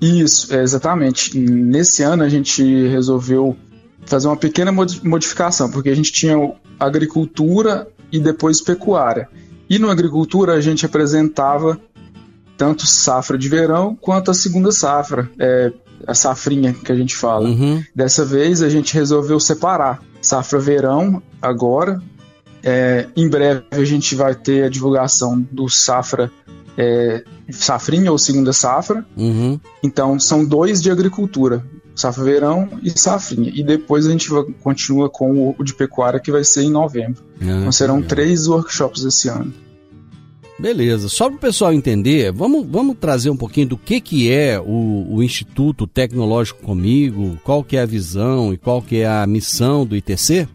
Isso, 0.00 0.54
é, 0.54 0.62
exatamente. 0.62 1.38
Nesse 1.38 2.02
ano 2.02 2.22
a 2.22 2.30
gente 2.30 2.62
resolveu 2.88 3.54
fazer 4.06 4.26
uma 4.26 4.36
pequena 4.36 4.72
modificação, 4.72 5.70
porque 5.70 5.88
a 5.88 5.94
gente 5.94 6.12
tinha 6.12 6.36
agricultura 6.78 7.88
e 8.10 8.18
depois 8.18 8.60
pecuária. 8.60 9.28
E 9.68 9.78
no 9.78 9.90
agricultura 9.90 10.54
a 10.54 10.60
gente 10.60 10.84
apresentava 10.84 11.78
tanto 12.56 12.86
safra 12.86 13.38
de 13.38 13.48
verão 13.48 13.96
quanto 13.98 14.30
a 14.30 14.34
segunda 14.34 14.72
safra, 14.72 15.30
é, 15.38 15.72
a 16.06 16.14
safrinha 16.14 16.74
que 16.74 16.90
a 16.90 16.96
gente 16.96 17.16
fala. 17.16 17.48
Uhum. 17.48 17.82
Dessa 17.94 18.24
vez 18.24 18.62
a 18.62 18.68
gente 18.68 18.92
resolveu 18.94 19.38
separar 19.38 20.02
safra 20.20 20.58
verão 20.58 21.22
agora. 21.40 22.02
É, 22.62 23.06
em 23.16 23.28
breve 23.28 23.62
a 23.70 23.84
gente 23.84 24.14
vai 24.14 24.34
ter 24.34 24.64
a 24.64 24.68
divulgação 24.68 25.40
do 25.50 25.68
safra 25.68 26.30
é, 26.76 27.24
safrinha 27.50 28.10
ou 28.10 28.18
segunda 28.18 28.52
safra. 28.52 29.06
Uhum. 29.16 29.58
Então 29.82 30.18
são 30.18 30.44
dois 30.44 30.82
de 30.82 30.90
agricultura 30.90 31.64
safra 31.94 32.24
verão 32.24 32.68
e 32.82 32.90
safrinha. 32.90 33.50
E 33.54 33.62
depois 33.62 34.06
a 34.06 34.10
gente 34.10 34.28
continua 34.62 35.08
com 35.08 35.54
o 35.58 35.64
de 35.64 35.74
pecuária, 35.74 36.20
que 36.20 36.32
vai 36.32 36.44
ser 36.44 36.62
em 36.62 36.70
novembro. 36.70 37.22
Ah, 37.40 37.44
então 37.44 37.72
serão 37.72 37.96
legal. 37.96 38.08
três 38.08 38.46
workshops 38.46 39.04
esse 39.04 39.28
ano. 39.28 39.52
Beleza, 40.58 41.08
só 41.08 41.26
para 41.28 41.36
o 41.36 41.40
pessoal 41.40 41.72
entender, 41.72 42.30
vamos, 42.32 42.66
vamos 42.68 42.94
trazer 43.00 43.30
um 43.30 43.36
pouquinho 43.36 43.68
do 43.68 43.78
que, 43.78 43.98
que 43.98 44.30
é 44.30 44.60
o, 44.60 45.06
o, 45.08 45.22
Instituto 45.22 45.86
Tecnológico 45.86 46.62
Comigo, 46.62 47.38
qual 47.42 47.64
que 47.64 47.78
é 47.78 47.80
a 47.80 47.86
visão 47.86 48.52
e 48.52 48.58
qual 48.58 48.82
que 48.82 48.98
é 48.98 49.08
a 49.08 49.26
missão 49.26 49.86
do 49.86 49.96
ITC? 49.96 50.46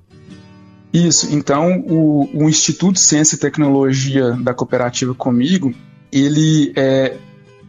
Isso, 0.93 1.33
então 1.33 1.83
o, 1.87 2.29
o 2.35 2.47
Instituto 2.47 2.99
Ciência 2.99 3.35
e 3.35 3.39
Tecnologia 3.39 4.33
da 4.33 4.53
Cooperativa 4.53 5.15
Comigo, 5.15 5.73
ele 6.11 6.71
é, 6.75 7.17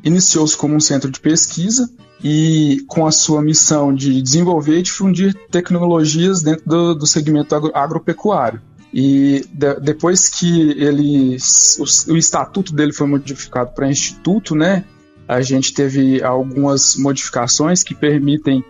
iniciou-se 0.04 0.54
como 0.54 0.75
um 0.75 0.80
centro 0.80 1.11
de 1.11 1.18
pesquisa 1.18 1.90
e 2.23 2.82
com 2.87 3.06
a 3.06 3.12
sua 3.12 3.42
missão 3.42 3.94
de 3.94 4.20
desenvolver 4.23 4.79
e 4.79 4.83
difundir 4.83 5.35
tecnologias 5.50 6.42
dentro 6.42 6.64
do, 6.66 6.94
do 6.94 7.07
segmento 7.07 7.55
agro, 7.55 7.70
agropecuário. 7.74 8.61
E 8.92 9.44
de, 9.52 9.74
depois 9.81 10.29
que 10.29 10.70
ele, 10.70 11.37
o, 11.79 12.12
o, 12.12 12.16
estatuto 12.16 12.74
dele 12.74 12.92
foi 12.92 13.07
modificado 13.07 13.72
para 13.74 13.90
instituto, 13.90 14.55
né, 14.55 14.85
a 15.29 15.40
gente 15.40 15.74
teve 15.74 16.22
algumas 16.22 16.96
modificações 16.96 17.83
que 17.83 17.94
permitem 17.94 18.64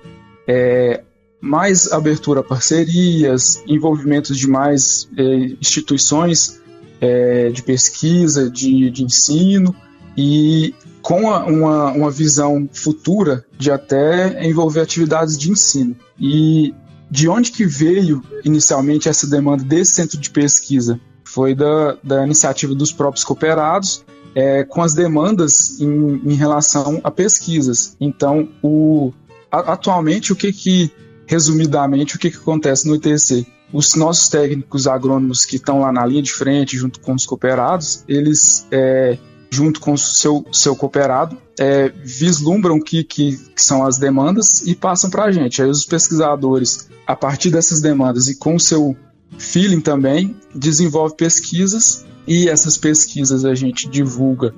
é, 0.49 1.03
mais 1.41 1.93
abertura 1.93 2.41
a 2.41 2.43
parcerias, 2.43 3.63
envolvimento 3.67 4.35
de 4.35 4.49
mais 4.49 5.09
é, 5.17 5.23
instituições 5.61 6.61
é, 7.01 7.51
de 7.51 7.63
pesquisa, 7.63 8.51
de, 8.51 8.91
de 8.91 9.05
ensino, 9.05 9.75
e 10.17 10.75
com 11.07 11.21
uma, 11.21 11.93
uma 11.93 12.11
visão 12.11 12.69
futura 12.73 13.45
de 13.57 13.71
até 13.71 14.45
envolver 14.45 14.81
atividades 14.81 15.39
de 15.39 15.53
ensino. 15.53 15.95
E 16.19 16.75
de 17.09 17.29
onde 17.29 17.53
que 17.53 17.65
veio 17.65 18.25
inicialmente 18.45 19.09
essa 19.09 19.25
demanda 19.25 19.63
desse 19.63 19.93
centro 19.93 20.19
de 20.19 20.29
pesquisa? 20.29 20.99
Foi 21.23 21.55
da, 21.55 21.97
da 22.03 22.25
iniciativa 22.25 22.75
dos 22.75 22.91
próprios 22.91 23.23
cooperados, 23.23 24.05
é, 24.35 24.65
com 24.65 24.83
as 24.83 24.95
demandas 24.95 25.79
em, 25.79 26.23
em, 26.25 26.35
relação 26.35 27.01
a 27.05 27.11
pesquisas. 27.13 27.97
Então, 28.01 28.49
o, 28.61 29.13
a, 29.49 29.75
atualmente, 29.75 30.33
o 30.33 30.37
que 30.37 30.53
que, 30.53 30.91
resumidamente, 31.25 32.17
o 32.17 32.19
que 32.19 32.33
que 32.33 32.37
acontece 32.37 32.89
no 32.89 32.97
ITC? 32.97 33.47
Os 33.73 33.95
nossos 33.95 34.29
técnicos 34.29 34.89
agrônomos 34.89 35.45
que 35.45 35.55
estão 35.55 35.83
lá 35.83 35.93
na 35.93 36.05
linha 36.05 36.23
de 36.23 36.33
frente, 36.33 36.77
junto 36.77 36.99
com 36.99 37.15
os 37.15 37.25
cooperados, 37.25 38.03
eles 38.09 38.67
é, 38.73 39.17
junto 39.51 39.81
com 39.81 39.97
seu, 39.97 40.45
seu 40.53 40.75
cooperado, 40.75 41.37
é, 41.59 41.89
vislumbram 41.89 42.81
que, 42.81 43.05
que, 43.05 43.37
que, 43.37 43.63
são 43.63 43.85
as 43.85 43.99
demandas 43.99 44.63
e 44.67 44.75
passam 44.75 45.09
para 45.09 45.25
a 45.25 45.33
gente. 45.33 45.63
Aí 45.63 45.69
os 45.69 45.85
pesquisadores, 45.85 46.89
a 47.07 47.17
partir 47.17 47.51
dessas 47.51 47.81
demandas 47.81 48.29
e 48.29 48.37
com 48.37 48.57
o 48.57 48.61
seu 48.61 48.97
feeling 49.39 49.81
também, 49.81 50.37
desenvolvem 50.55 51.17
pesquisas 51.17 52.05
e 52.27 52.49
essas 52.49 52.77
pesquisas 52.77 53.45
a 53.45 53.55
gente 53.55 53.89
divulga 53.89 54.55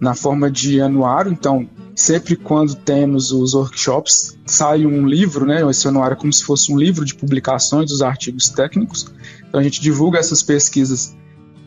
na 0.00 0.14
forma 0.14 0.50
de 0.50 0.80
anuário. 0.80 1.30
Então, 1.30 1.68
sempre 1.94 2.36
quando 2.36 2.74
temos 2.74 3.32
os 3.32 3.52
workshops, 3.52 4.38
sai 4.46 4.86
um 4.86 5.06
livro, 5.06 5.44
né? 5.44 5.68
Esse 5.68 5.86
anuário 5.86 6.14
é 6.14 6.18
como 6.18 6.32
se 6.32 6.42
fosse 6.42 6.72
um 6.72 6.78
livro 6.78 7.04
de 7.04 7.14
publicações 7.14 7.90
dos 7.90 8.00
artigos 8.00 8.48
técnicos. 8.48 9.06
Então, 9.46 9.60
a 9.60 9.62
gente 9.62 9.80
divulga 9.80 10.18
essas 10.18 10.42
pesquisas 10.42 11.14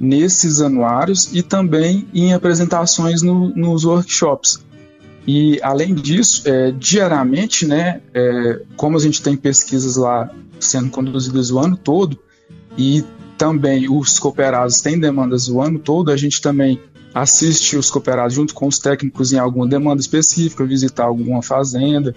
nesses 0.03 0.59
anuários 0.59 1.33
e 1.33 1.41
também 1.41 2.05
em 2.13 2.33
apresentações 2.33 3.21
no, 3.21 3.55
nos 3.55 3.85
workshops. 3.85 4.59
E 5.25 5.57
além 5.63 5.95
disso, 5.95 6.43
é, 6.45 6.71
diariamente, 6.71 7.65
né, 7.65 8.01
é, 8.13 8.61
como 8.75 8.97
a 8.97 8.99
gente 8.99 9.21
tem 9.21 9.37
pesquisas 9.37 9.95
lá 9.95 10.29
sendo 10.59 10.89
conduzidas 10.89 11.51
o 11.51 11.59
ano 11.59 11.77
todo 11.77 12.19
e 12.77 13.01
também 13.37 13.89
os 13.89 14.19
cooperados 14.19 14.81
têm 14.81 14.99
demandas 14.99 15.47
o 15.47 15.61
ano 15.61 15.79
todo, 15.79 16.11
a 16.11 16.17
gente 16.17 16.41
também 16.41 16.81
assiste 17.13 17.77
os 17.77 17.89
cooperados 17.89 18.35
junto 18.35 18.53
com 18.53 18.67
os 18.67 18.79
técnicos 18.79 19.31
em 19.31 19.39
alguma 19.39 19.65
demanda 19.65 20.01
específica, 20.01 20.65
visitar 20.65 21.05
alguma 21.05 21.41
fazenda 21.41 22.13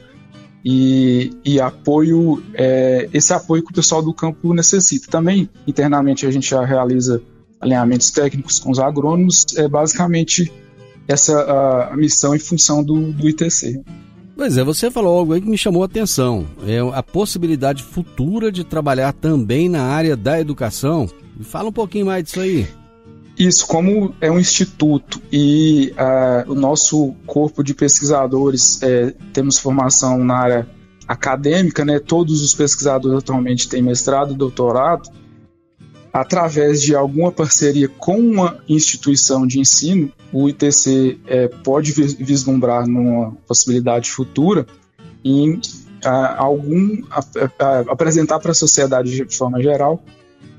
e, 0.64 1.30
e 1.44 1.60
apoio, 1.60 2.42
é, 2.52 3.08
esse 3.12 3.32
apoio 3.32 3.62
que 3.62 3.70
o 3.70 3.74
pessoal 3.74 4.02
do 4.02 4.12
campo 4.12 4.52
necessita. 4.52 5.06
Também 5.08 5.48
internamente 5.68 6.26
a 6.26 6.30
gente 6.32 6.50
já 6.50 6.64
realiza 6.64 7.22
alinhamentos 7.60 8.10
técnicos 8.10 8.58
com 8.58 8.70
os 8.70 8.78
agrônomos, 8.78 9.44
é 9.56 9.68
basicamente 9.68 10.52
essa 11.08 11.38
a, 11.40 11.92
a 11.92 11.96
missão 11.96 12.34
e 12.34 12.38
função 12.38 12.82
do, 12.82 13.12
do 13.12 13.28
ITC. 13.28 13.82
Pois 14.36 14.58
é, 14.58 14.64
você 14.64 14.90
falou 14.90 15.18
algo 15.18 15.32
aí 15.32 15.40
que 15.40 15.48
me 15.48 15.56
chamou 15.56 15.82
a 15.82 15.86
atenção. 15.86 16.46
É 16.66 16.78
a 16.92 17.02
possibilidade 17.02 17.82
futura 17.82 18.52
de 18.52 18.64
trabalhar 18.64 19.12
também 19.14 19.68
na 19.68 19.82
área 19.82 20.14
da 20.14 20.38
educação. 20.38 21.08
Fala 21.40 21.70
um 21.70 21.72
pouquinho 21.72 22.06
mais 22.06 22.24
disso 22.24 22.40
aí. 22.40 22.66
Isso, 23.38 23.66
como 23.66 24.14
é 24.20 24.30
um 24.30 24.38
instituto 24.38 25.20
e 25.32 25.92
uh, 25.92 26.50
o 26.50 26.54
nosso 26.54 27.14
corpo 27.26 27.62
de 27.62 27.74
pesquisadores 27.74 28.82
é, 28.82 29.14
temos 29.32 29.58
formação 29.58 30.22
na 30.24 30.36
área 30.36 30.68
acadêmica, 31.06 31.84
né? 31.84 31.98
Todos 31.98 32.42
os 32.42 32.54
pesquisadores 32.54 33.18
atualmente 33.18 33.68
têm 33.68 33.82
mestrado 33.82 34.32
e 34.32 34.36
doutorado 34.36 35.10
através 36.16 36.80
de 36.80 36.96
alguma 36.96 37.30
parceria 37.30 37.90
com 37.90 38.18
uma 38.18 38.58
instituição 38.66 39.46
de 39.46 39.60
ensino, 39.60 40.10
o 40.32 40.48
ITC 40.48 41.18
é, 41.26 41.46
pode 41.46 41.92
vislumbrar 41.92 42.86
numa 42.88 43.32
possibilidade 43.46 44.10
futura 44.10 44.66
em 45.22 45.60
a, 46.02 46.42
algum 46.42 47.02
a, 47.10 47.20
a, 47.58 47.80
apresentar 47.80 48.38
para 48.38 48.52
a 48.52 48.54
sociedade 48.54 49.26
de 49.26 49.36
forma 49.36 49.62
geral 49.62 50.02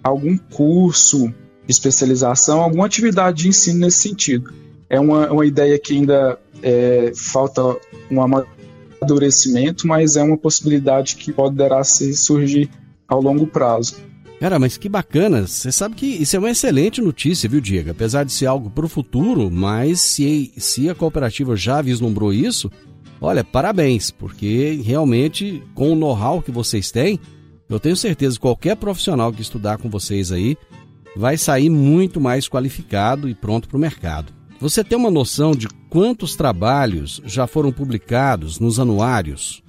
algum 0.04 0.38
curso 0.38 1.28
de 1.66 1.72
especialização, 1.72 2.62
alguma 2.62 2.86
atividade 2.86 3.42
de 3.42 3.48
ensino 3.48 3.80
nesse 3.80 3.98
sentido. 3.98 4.54
É 4.88 5.00
uma, 5.00 5.32
uma 5.32 5.46
ideia 5.46 5.80
que 5.80 5.96
ainda 5.96 6.38
é, 6.62 7.12
falta 7.16 7.64
um 8.12 8.22
amadurecimento, 8.22 9.88
mas 9.88 10.18
é 10.18 10.22
uma 10.22 10.38
possibilidade 10.38 11.16
que 11.16 11.32
poderá 11.32 11.84
surgir 11.84 12.70
ao 13.08 13.20
longo 13.20 13.48
prazo. 13.48 13.96
Cara, 14.40 14.60
mas 14.60 14.78
que 14.78 14.88
bacana. 14.88 15.48
Você 15.48 15.72
sabe 15.72 15.96
que 15.96 16.06
isso 16.06 16.36
é 16.36 16.40
uma 16.40 16.52
excelente 16.52 17.02
notícia, 17.02 17.50
viu, 17.50 17.60
Diego? 17.60 17.90
Apesar 17.90 18.24
de 18.24 18.32
ser 18.32 18.46
algo 18.46 18.70
para 18.70 18.86
o 18.86 18.90
futuro, 18.90 19.50
mas 19.50 20.00
se, 20.02 20.52
se 20.58 20.90
a 20.90 20.96
cooperativa 20.96 21.56
já 21.56 21.82
vislumbrou 21.82 22.32
isso, 22.32 22.72
olha, 23.20 23.44
parabéns, 23.44 24.12
porque 24.12 24.80
realmente, 24.84 25.64
com 25.74 25.94
o 25.94 25.96
know-how 25.96 26.42
que 26.42 26.52
vocês 26.52 26.92
têm, 26.92 27.20
eu 27.68 27.80
tenho 27.80 27.98
certeza 27.98 28.36
que 28.36 28.42
qualquer 28.42 28.76
profissional 28.76 29.34
que 29.34 29.42
estudar 29.42 29.78
com 29.78 29.90
vocês 29.90 30.32
aí 30.32 30.56
vai 31.16 31.36
sair 31.36 31.70
muito 31.70 32.22
mais 32.22 32.48
qualificado 32.48 33.28
e 33.28 33.34
pronto 33.34 33.68
para 33.68 33.78
o 33.78 33.82
mercado. 33.82 34.32
Você 34.60 34.84
tem 34.84 34.98
uma 34.98 35.12
noção 35.12 35.52
de 35.52 35.68
quantos 35.90 36.36
trabalhos 36.36 37.22
já 37.26 37.48
foram 37.48 37.72
publicados 37.72 38.60
nos 38.60 38.80
anuários? 38.80 39.64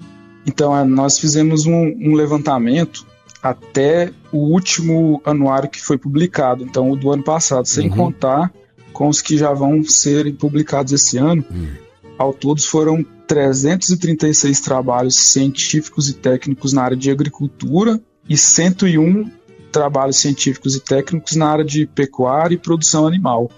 Então, 0.46 0.76
é, 0.76 0.84
nós 0.84 1.18
fizemos 1.18 1.66
um, 1.66 1.94
um 2.00 2.14
levantamento 2.14 3.06
até 3.42 4.12
o 4.32 4.38
último 4.38 5.20
anuário 5.24 5.68
que 5.68 5.80
foi 5.80 5.96
publicado, 5.96 6.64
então 6.64 6.90
o 6.90 6.96
do 6.96 7.12
ano 7.12 7.22
passado, 7.22 7.66
sem 7.66 7.88
uhum. 7.88 7.96
contar 7.96 8.52
com 8.92 9.08
os 9.08 9.20
que 9.20 9.38
já 9.38 9.52
vão 9.52 9.82
serem 9.84 10.34
publicados 10.34 10.92
esse 10.92 11.18
ano. 11.18 11.44
Uhum. 11.50 11.68
Ao 12.18 12.32
todos 12.32 12.64
foram 12.64 13.04
336 13.28 14.60
trabalhos 14.60 15.14
científicos 15.14 16.08
e 16.08 16.14
técnicos 16.14 16.72
na 16.72 16.82
área 16.82 16.96
de 16.96 17.10
agricultura 17.10 18.00
e 18.28 18.36
101 18.36 19.30
trabalhos 19.70 20.16
científicos 20.16 20.74
e 20.74 20.80
técnicos 20.80 21.36
na 21.36 21.46
área 21.46 21.64
de 21.64 21.86
pecuária 21.86 22.54
e 22.54 22.58
produção 22.58 23.06
animal. 23.06 23.50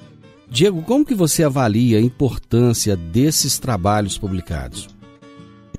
Diego, 0.51 0.83
como 0.83 1.07
que 1.07 1.15
você 1.15 1.45
avalia 1.45 1.99
a 1.99 2.03
importância 2.03 2.97
desses 2.97 3.59
trabalhos 3.59 4.19
publicados? 4.19 4.89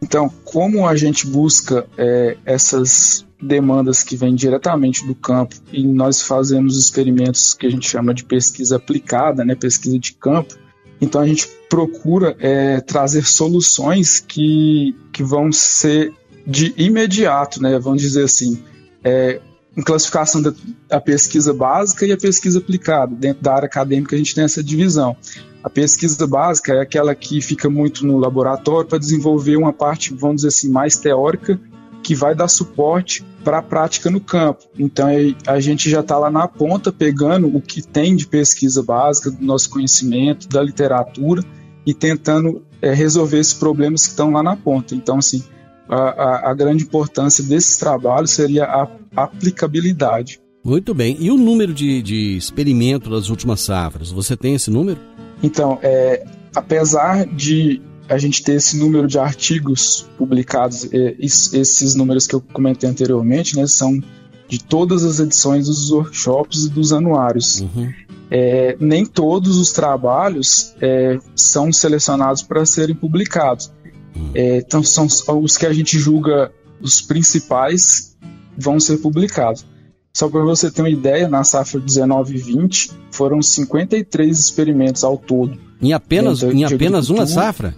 Então, 0.02 0.30
como 0.44 0.88
a 0.88 0.96
gente 0.96 1.28
busca 1.28 1.86
é, 1.98 2.36
essas 2.44 3.26
demandas 3.42 4.04
que 4.04 4.16
vêm 4.16 4.36
diretamente 4.36 5.06
do 5.06 5.16
campo 5.16 5.56
e 5.72 5.86
nós 5.86 6.22
fazemos 6.22 6.78
experimentos 6.78 7.54
que 7.54 7.66
a 7.66 7.70
gente 7.70 7.88
chama 7.88 8.14
de 8.14 8.24
pesquisa 8.24 8.78
aplicada, 8.78 9.44
né, 9.44 9.56
pesquisa 9.56 9.98
de 9.98 10.14
campo, 10.14 10.56
então 11.00 11.22
a 11.22 11.28
gente 11.28 11.48
procura 11.70 12.36
é, 12.40 12.80
trazer 12.82 13.26
soluções 13.26 14.20
que, 14.20 14.96
que 15.12 15.24
vão 15.24 15.52
ser 15.52 16.14
de 16.46 16.74
imediato, 16.78 17.62
né, 17.62 17.78
vamos 17.80 18.02
dizer 18.02 18.26
assim, 18.26 18.62
é, 19.04 19.42
em 19.76 19.82
classificação 19.82 20.42
da, 20.42 21.00
pesquisa 21.00 21.54
básica 21.54 22.06
e 22.06 22.12
a 22.12 22.18
pesquisa 22.18 22.60
aplicada. 22.60 23.16
Dentro 23.16 23.42
da 23.42 23.54
área 23.54 23.66
acadêmica 23.66 24.16
a 24.16 24.18
gente 24.18 24.36
tem 24.36 24.44
essa 24.44 24.64
divisão. 24.64 25.16
A 25.63 25.69
pesquisa 25.69 26.26
básica 26.26 26.74
é 26.74 26.82
aquela 26.82 27.13
que 27.13 27.41
fica 27.41 27.69
muito 27.69 28.06
no 28.06 28.17
laboratório 28.17 28.88
para 28.88 28.97
desenvolver 28.97 29.58
uma 29.58 29.71
parte, 29.71 30.13
vamos 30.13 30.38
dizer 30.38 30.47
assim, 30.47 30.69
mais 30.69 30.97
teórica, 30.97 31.60
que 32.02 32.15
vai 32.15 32.34
dar 32.34 32.47
suporte 32.47 33.24
para 33.43 33.60
a 33.60 33.62
prática 33.62 34.10
no 34.10 34.19
campo. 34.19 34.63
Então 34.78 35.08
a 35.45 35.60
gente 35.60 35.89
já 35.89 36.00
está 36.00 36.17
lá 36.17 36.32
na 36.32 36.47
ponta 36.47 36.91
pegando 36.91 37.56
o 37.56 37.62
que 37.62 37.82
tem 37.82 38.15
de 38.15 38.28
pesquisa 38.28 38.82
básica, 38.82 39.30
do 39.30 39.43
nosso 39.43 39.69
conhecimento, 39.69 40.47
da 40.47 40.63
literatura 40.63 41.43
e 41.86 41.93
tentando 41.93 42.63
é, 42.82 42.93
resolver 42.93 43.39
esses 43.39 43.54
problemas 43.54 44.04
que 44.04 44.10
estão 44.10 44.32
lá 44.32 44.41
na 44.41 44.56
ponta. 44.56 44.95
Então, 44.95 45.17
assim, 45.17 45.43
a, 45.88 45.95
a, 45.95 46.52
a 46.52 46.54
grande 46.54 46.84
importância 46.84 47.43
desses 47.43 47.78
trabalhos 47.78 48.32
seria 48.32 48.65
a 48.65 48.88
aplicabilidade. 49.15 50.39
Muito 50.63 50.93
bem. 50.93 51.17
E 51.19 51.32
o 51.32 51.38
número 51.38 51.74
de, 51.74 52.02
de 52.04 52.38
experimento 52.38 53.10
das 53.10 53.30
últimas 53.30 53.62
safras? 53.62 54.12
Você 54.12 54.38
tem 54.38 54.54
esse 54.54 54.69
número? 54.69 55.00
Então, 55.44 55.80
é, 55.82 56.26
apesar 56.56 57.26
de 57.26 57.82
a 58.08 58.18
gente 58.18 58.44
ter 58.44 58.54
esse 58.54 58.78
número 58.78 59.08
de 59.08 59.18
artigos 59.18 60.08
publicados, 60.18 60.88
é, 60.92 61.16
esses 61.20 61.96
números 61.96 62.28
que 62.28 62.36
eu 62.36 62.42
comentei 62.42 62.90
anteriormente, 62.90 63.56
né, 63.56 63.66
são 63.68 64.02
de 64.48 64.62
todas 64.62 65.06
as 65.06 65.20
edições 65.20 65.68
dos 65.68 65.92
workshops 65.92 66.66
e 66.66 66.70
dos 66.70 66.92
anuários. 66.92 67.62
Uhum. 67.62 67.92
É, 68.30 68.76
nem 68.80 69.06
todos 69.06 69.58
os 69.58 69.72
trabalhos 69.72 70.74
é, 70.82 71.18
são 71.36 71.72
selecionados 71.72 72.42
para 72.42 72.66
serem 72.66 72.96
publicados. 72.96 73.72
Uhum. 74.16 74.32
É, 74.34 74.58
então, 74.58 74.84
são 74.84 75.08
os 75.42 75.58
que 75.58 75.66
a 75.66 75.74
gente 75.74 75.98
julga 75.98 76.52
os 76.82 77.02
principais 77.02 78.18
vão 78.58 78.80
ser 78.80 78.98
publicados. 78.98 79.66
Só 80.13 80.30
para 80.30 80.41
você 80.41 80.69
ter 80.69 80.82
uma 80.82 80.89
ideia, 80.89 81.28
na 81.28 81.43
safra 81.43 81.80
19 81.80 82.36
e 82.36 82.38
20 82.38 82.91
foram 83.12 83.41
53 83.41 84.39
experimentos 84.39 85.04
ao 85.04 85.17
todo. 85.17 85.58
Em 85.82 85.93
apenas, 85.93 86.43
em 86.43 86.63
apenas 86.63 87.10
uma 87.10 87.26
safra? 87.26 87.76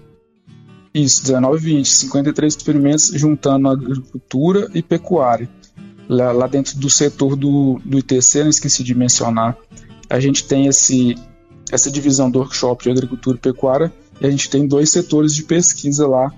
Isso, 0.94 1.24
19 1.24 1.58
e 1.58 1.76
20, 1.76 1.90
53 1.90 2.54
experimentos 2.54 3.08
juntando 3.14 3.68
agricultura 3.68 4.70
e 4.74 4.82
pecuária. 4.82 5.50
Lá, 6.08 6.32
lá 6.32 6.48
dentro 6.48 6.78
do 6.78 6.90
setor 6.90 7.36
do, 7.36 7.80
do 7.84 8.00
ITC, 8.00 8.44
não 8.44 8.50
esqueci 8.50 8.84
de 8.84 8.94
mencionar, 8.94 9.58
a 10.10 10.20
gente 10.20 10.44
tem 10.44 10.68
esse, 10.68 11.16
essa 11.72 11.90
divisão 11.90 12.30
do 12.30 12.40
workshop 12.40 12.84
de 12.84 12.92
agricultura 12.92 13.38
e 13.38 13.40
pecuária 13.40 13.92
e 14.22 14.28
a 14.28 14.30
gente 14.30 14.50
tem 14.50 14.68
dois 14.68 14.92
setores 14.92 15.34
de 15.34 15.44
pesquisa 15.44 16.08
lá, 16.08 16.32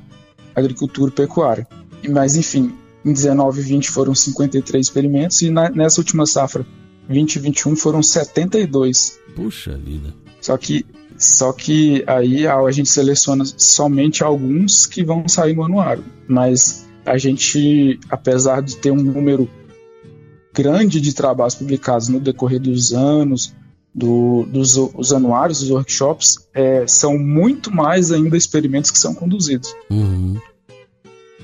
agricultura 0.55 1.11
e 1.11 1.13
pecuária. 1.13 1.67
Mas 2.07 2.35
enfim, 2.35 2.73
em 3.05 3.13
19 3.13 3.61
e 3.61 3.63
20 3.63 3.91
foram 3.91 4.15
53 4.15 4.85
experimentos 4.85 5.41
e 5.43 5.51
na, 5.51 5.69
nessa 5.69 6.01
última 6.01 6.25
safra, 6.25 6.65
20 7.07 7.35
e 7.35 7.39
21, 7.39 7.75
foram 7.75 8.01
72. 8.01 9.19
Puxa 9.35 9.77
vida. 9.77 10.11
Só 10.41 10.57
que, 10.57 10.83
só 11.17 11.53
que 11.53 12.03
aí 12.07 12.47
a, 12.47 12.71
gente 12.71 12.89
seleciona 12.89 13.45
somente 13.45 14.23
alguns 14.23 14.87
que 14.87 15.03
vão 15.03 15.27
sair 15.27 15.55
no 15.55 15.63
anuário. 15.63 16.03
Mas 16.27 16.87
a 17.05 17.17
gente, 17.17 17.99
apesar 18.09 18.61
de 18.61 18.75
ter 18.77 18.89
um 18.89 19.01
número 19.01 19.47
grande 20.51 20.99
de 20.99 21.13
trabalhos 21.13 21.53
publicados 21.53 22.09
no 22.09 22.19
decorrer 22.19 22.59
dos 22.59 22.91
anos, 22.91 23.53
do, 23.93 24.45
dos 24.47 24.77
os 24.77 25.13
anuários, 25.13 25.59
dos 25.59 25.69
workshops, 25.69 26.47
é, 26.53 26.87
são 26.87 27.17
muito 27.17 27.71
mais 27.71 28.11
ainda 28.11 28.35
experimentos 28.35 28.89
que 28.89 28.97
são 28.97 29.13
conduzidos. 29.13 29.73
Uhum. 29.89 30.39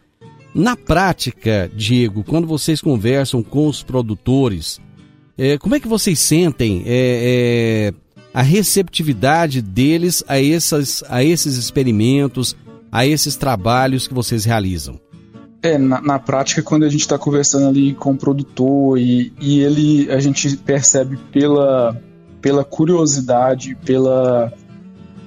Na 0.57 0.75
prática, 0.75 1.69
Diego, 1.71 2.23
quando 2.23 2.47
vocês 2.47 2.81
conversam 2.81 3.43
com 3.43 3.67
os 3.67 3.83
produtores, 3.83 4.81
é, 5.37 5.55
como 5.55 5.75
é 5.75 5.79
que 5.79 5.87
vocês 5.87 6.17
sentem 6.17 6.81
é, 6.83 7.93
é, 7.93 7.93
a 8.33 8.41
receptividade 8.41 9.61
deles 9.61 10.23
a, 10.27 10.41
essas, 10.41 11.03
a 11.09 11.23
esses 11.23 11.57
experimentos, 11.57 12.55
a 12.91 13.05
esses 13.05 13.35
trabalhos 13.35 14.07
que 14.07 14.15
vocês 14.15 14.45
realizam? 14.45 14.99
É, 15.61 15.77
na, 15.77 16.01
na 16.01 16.17
prática, 16.17 16.63
quando 16.63 16.85
a 16.85 16.89
gente 16.89 17.01
está 17.01 17.19
conversando 17.19 17.67
ali 17.67 17.93
com 17.93 18.13
o 18.13 18.17
produtor 18.17 18.97
e, 18.97 19.31
e 19.39 19.59
ele, 19.59 20.11
a 20.11 20.19
gente 20.19 20.57
percebe 20.57 21.19
pela, 21.31 21.95
pela 22.41 22.63
curiosidade, 22.63 23.77
pela, 23.85 24.51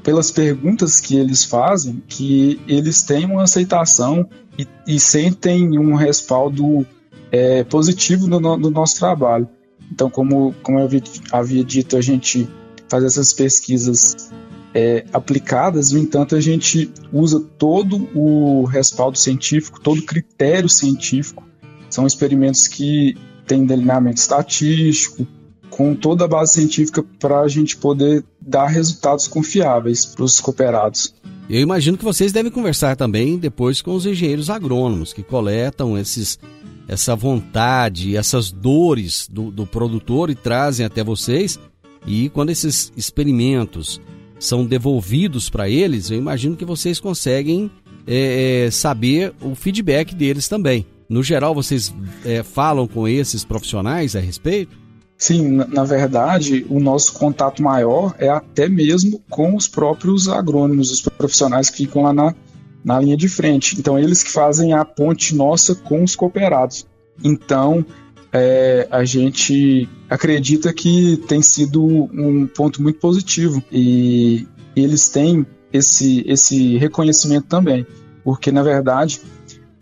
pelas 0.03 0.33
perguntas 0.33 0.99
que 0.99 1.17
eles 1.17 1.45
fazem, 1.45 2.03
que 2.09 2.61
eles 2.67 3.05
têm 3.05 3.27
uma 3.27 3.45
aceitação 3.45 4.29
e, 4.61 4.95
e 4.95 5.01
sentem 5.01 5.79
um 5.79 5.95
respaldo 5.95 6.87
é, 7.31 7.65
positivo 7.65 8.27
no, 8.27 8.41
no, 8.41 8.71
nosso 8.71 8.99
trabalho. 8.99 9.49
Então, 9.91 10.11
como, 10.11 10.55
como 10.63 10.79
eu 10.79 10.85
havia, 10.85 11.03
havia, 11.33 11.65
dito, 11.65 11.97
a 11.97 12.01
gente 12.01 12.49
faz 12.89 13.05
essas 13.05 13.33
pesquisas 13.33 14.31
é, 14.75 15.05
aplicadas, 15.13 15.93
no 15.93 15.99
entanto, 15.99 16.37
a 16.37 16.41
gente 16.41 16.91
usa 17.13 17.41
todo 17.59 18.09
o 18.15 18.65
respaldo 18.65 19.19
científico, 19.19 19.81
todo 19.81 19.99
o 19.99 20.07
critério 20.07 20.69
científico. 20.69 21.45
São 21.89 22.07
experimentos 22.07 22.69
que 22.69 23.17
têm 23.47 23.65
delineamento 23.65 24.19
estatístico, 24.19 25.27
com 25.71 25.95
toda 25.95 26.25
a 26.25 26.29
base 26.29 26.53
científica 26.53 27.03
para 27.19 27.41
a 27.41 27.49
gente 27.49 27.77
poder 27.77 28.25
dar 28.41 28.67
resultados 28.67 29.27
confiáveis 29.27 30.05
para 30.05 30.25
os 30.25 30.41
cooperados. 30.41 31.15
Eu 31.51 31.61
imagino 31.61 31.99
que 31.99 32.05
vocês 32.05 32.31
devem 32.31 32.53
conversar 32.53 32.95
também 32.95 33.37
depois 33.37 33.83
com 33.83 33.93
os 33.93 34.07
engenheiros 34.07 34.49
agrônomos 34.49 35.13
que 35.13 35.21
coletam 35.21 35.99
esses, 35.99 36.39
essa 36.87 37.17
vontade, 37.17 38.17
essas 38.17 38.53
dores 38.53 39.29
do, 39.29 39.51
do 39.51 39.67
produtor 39.67 40.31
e 40.31 40.37
trazem 40.37 40.87
até 40.87 41.03
vocês. 41.03 41.59
E 42.07 42.29
quando 42.29 42.51
esses 42.51 42.93
experimentos 42.97 44.01
são 44.39 44.65
devolvidos 44.65 45.51
para 45.51 45.69
eles, 45.69 46.09
eu 46.09 46.17
imagino 46.17 46.57
que 46.57 46.65
vocês 46.65 47.01
conseguem 47.01 47.69
é, 48.07 48.67
é, 48.67 48.71
saber 48.71 49.35
o 49.43 49.57
feedback 49.57 50.15
deles 50.15 50.47
também. 50.47 50.87
No 51.09 51.21
geral, 51.21 51.53
vocês 51.53 51.93
é, 52.25 52.45
falam 52.45 52.87
com 52.87 53.09
esses 53.09 53.45
profissionais 53.45 54.15
a 54.15 54.21
respeito? 54.21 54.79
Sim, 55.21 55.61
na 55.69 55.85
verdade, 55.85 56.67
o 56.71 56.81
nosso 56.81 57.13
contato 57.13 57.63
maior 57.63 58.15
é 58.19 58.31
até 58.31 58.71
mesmo 58.71 59.23
com 59.29 59.55
os 59.55 59.69
próprios 59.69 60.31
agrônomos, 60.31 60.91
os 60.91 61.03
profissionais 61.03 61.69
que 61.69 61.85
ficam 61.85 62.05
lá 62.05 62.13
na, 62.15 62.35
na 62.83 62.99
linha 62.99 63.19
de 63.19 63.29
frente. 63.29 63.79
Então, 63.79 63.99
eles 63.99 64.23
que 64.23 64.31
fazem 64.31 64.73
a 64.73 64.83
ponte 64.83 65.35
nossa 65.35 65.75
com 65.75 66.03
os 66.03 66.17
cooperados. 66.17 66.87
Então, 67.23 67.85
é, 68.33 68.89
a 68.91 69.05
gente 69.05 69.87
acredita 70.09 70.73
que 70.73 71.19
tem 71.29 71.43
sido 71.43 71.85
um 71.85 72.47
ponto 72.47 72.83
muito 72.83 72.99
positivo 72.99 73.63
e 73.71 74.47
eles 74.75 75.11
têm 75.11 75.45
esse, 75.71 76.25
esse 76.27 76.79
reconhecimento 76.79 77.47
também, 77.47 77.87
porque 78.25 78.51
na 78.51 78.63
verdade 78.63 79.21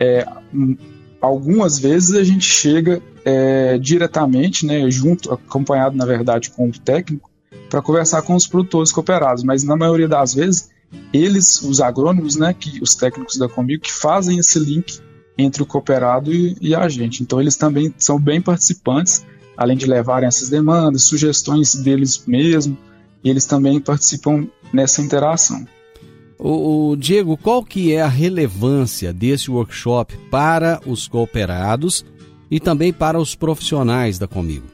é, 0.01 0.27
algumas 1.21 1.79
vezes 1.79 2.17
a 2.17 2.25
gente 2.25 2.45
chega 2.45 3.03
é, 3.29 3.77
diretamente, 3.77 4.65
né, 4.65 4.91
junto, 4.91 5.31
acompanhado 5.31 5.95
na 5.95 6.07
verdade 6.07 6.49
com 6.49 6.67
o 6.67 6.73
técnico, 6.73 7.31
para 7.69 7.83
conversar 7.83 8.23
com 8.23 8.35
os 8.35 8.47
produtores 8.47 8.91
cooperados, 8.91 9.45
mas 9.45 9.63
na 9.63 9.77
maioria 9.77 10.09
das 10.09 10.33
vezes 10.33 10.71
eles, 11.13 11.61
os 11.61 11.83
agrônomos, 11.83 12.37
né, 12.37 12.55
que 12.59 12.83
os 12.83 12.95
técnicos 12.95 13.37
da 13.37 13.47
Comigo, 13.47 13.83
que 13.83 13.93
fazem 13.93 14.39
esse 14.39 14.59
link 14.59 14.99
entre 15.37 15.63
o 15.63 15.67
cooperado 15.67 16.33
e, 16.33 16.57
e 16.59 16.75
a 16.75 16.89
gente. 16.89 17.23
Então 17.23 17.39
eles 17.39 17.55
também 17.55 17.95
são 17.99 18.19
bem 18.19 18.41
participantes, 18.41 19.27
além 19.55 19.77
de 19.77 19.85
levarem 19.85 20.27
essas 20.27 20.49
demandas, 20.49 21.05
sugestões 21.05 21.75
deles 21.75 22.25
mesmos, 22.27 22.79
e 23.23 23.29
eles 23.29 23.45
também 23.45 23.79
participam 23.79 24.47
nessa 24.73 25.03
interação. 25.03 25.67
O, 26.39 26.93
o, 26.93 26.97
Diego, 26.97 27.37
qual 27.37 27.63
que 27.63 27.93
é 27.93 28.01
a 28.01 28.09
relevância 28.09 29.13
desse 29.13 29.51
workshop 29.51 30.17
para 30.31 30.81
os 30.87 31.07
cooperados 31.07 32.07
e 32.51 32.59
também 32.59 32.93
para 32.93 33.19
os 33.19 33.35
profissionais 33.35 34.19
da 34.19 34.27
Comigo? 34.27 34.67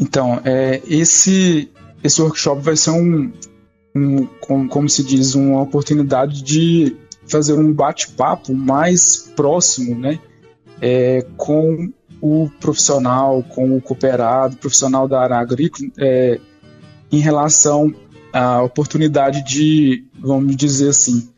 Então, 0.00 0.40
é, 0.44 0.82
esse, 0.88 1.70
esse 2.02 2.20
workshop 2.20 2.60
vai 2.60 2.76
ser 2.76 2.90
um, 2.90 3.32
um 3.94 4.26
como, 4.40 4.68
como 4.68 4.88
se 4.88 5.04
diz, 5.04 5.34
uma 5.34 5.62
oportunidade 5.62 6.42
de 6.42 6.96
fazer 7.26 7.54
um 7.54 7.72
bate-papo 7.72 8.52
mais 8.54 9.32
próximo, 9.36 9.98
né, 9.98 10.18
é, 10.80 11.24
com 11.36 11.92
o 12.20 12.50
profissional, 12.60 13.42
com 13.42 13.76
o 13.76 13.80
cooperado, 13.80 14.56
profissional 14.56 15.06
da 15.06 15.20
área 15.20 15.36
agrícola, 15.36 15.88
é, 15.98 16.40
em 17.12 17.18
relação 17.18 17.94
à 18.32 18.62
oportunidade 18.62 19.44
de, 19.44 20.04
vamos 20.18 20.56
dizer 20.56 20.88
assim, 20.88 21.28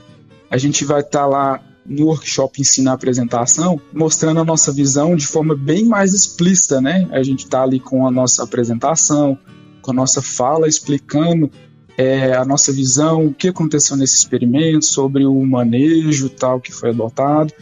a 0.51 0.57
gente 0.57 0.85
vai 0.85 1.01
estar 1.01 1.21
tá 1.21 1.27
lá 1.27 1.61
no 1.89 2.07
workshop 2.07 2.61
ensina 2.61 2.91
a 2.91 2.95
apresentação, 2.95 3.81
mostrando 3.93 4.41
a 4.41 4.45
nossa 4.45 4.73
visão 4.73 5.15
de 5.15 5.27
forma 5.27 5.55
bem 5.55 5.85
mais 5.85 6.13
explícita, 6.13 6.81
né? 6.81 7.09
A 7.11 7.23
gente 7.23 7.45
está 7.45 7.63
ali 7.63 7.81
com 7.81 8.07
a 8.07 8.11
nossa 8.11 8.43
apresentação, 8.43 9.39
com 9.83 9.91
a 9.91 9.95
nossa 9.95 10.21
fala, 10.21 10.69
explicando 10.69 11.51
é, 11.97 12.35
a 12.35 12.45
nossa 12.45 12.73
visão, 12.73 13.27
o 13.27 13.35
que 13.35 13.49
aconteceu 13.49 13.97
nesse 13.97 14.17
experimento, 14.17 14.85
sobre 14.85 15.25
o 15.25 15.45
manejo 15.45 16.29
tal 16.29 16.61
que 16.61 16.73
foi 16.73 16.91
adotado. 16.91 17.53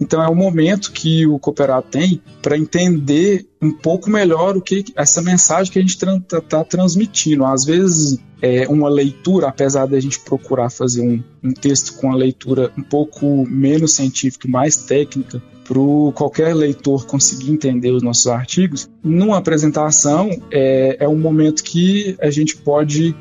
Então 0.00 0.22
é 0.22 0.28
um 0.28 0.34
momento 0.34 0.92
que 0.92 1.26
o 1.26 1.38
cooperado 1.38 1.86
tem 1.90 2.22
para 2.40 2.56
entender 2.56 3.46
um 3.60 3.70
pouco 3.70 4.08
melhor 4.08 4.56
o 4.56 4.62
que 4.62 4.84
essa 4.96 5.20
mensagem 5.20 5.70
que 5.70 5.78
a 5.78 5.82
gente 5.82 5.96
está 5.96 6.40
tá 6.40 6.64
transmitindo. 6.64 7.44
Às 7.44 7.64
vezes 7.64 8.18
é 8.40 8.66
uma 8.68 8.88
leitura, 8.88 9.48
apesar 9.48 9.86
da 9.86 10.00
gente 10.00 10.18
procurar 10.20 10.70
fazer 10.70 11.02
um, 11.02 11.22
um 11.44 11.52
texto 11.52 11.94
com 11.96 12.06
uma 12.06 12.16
leitura 12.16 12.72
um 12.78 12.82
pouco 12.82 13.46
menos 13.46 13.92
científica 13.92 14.48
mais 14.48 14.76
técnica, 14.76 15.42
para 15.64 15.78
qualquer 16.14 16.52
leitor 16.54 17.06
conseguir 17.06 17.52
entender 17.52 17.92
os 17.92 18.02
nossos 18.02 18.26
artigos, 18.26 18.88
numa 19.04 19.36
apresentação 19.36 20.28
é, 20.50 20.96
é 20.98 21.08
um 21.08 21.16
momento 21.16 21.62
que 21.62 22.16
a 22.20 22.28
gente 22.28 22.56
pode 22.56 23.14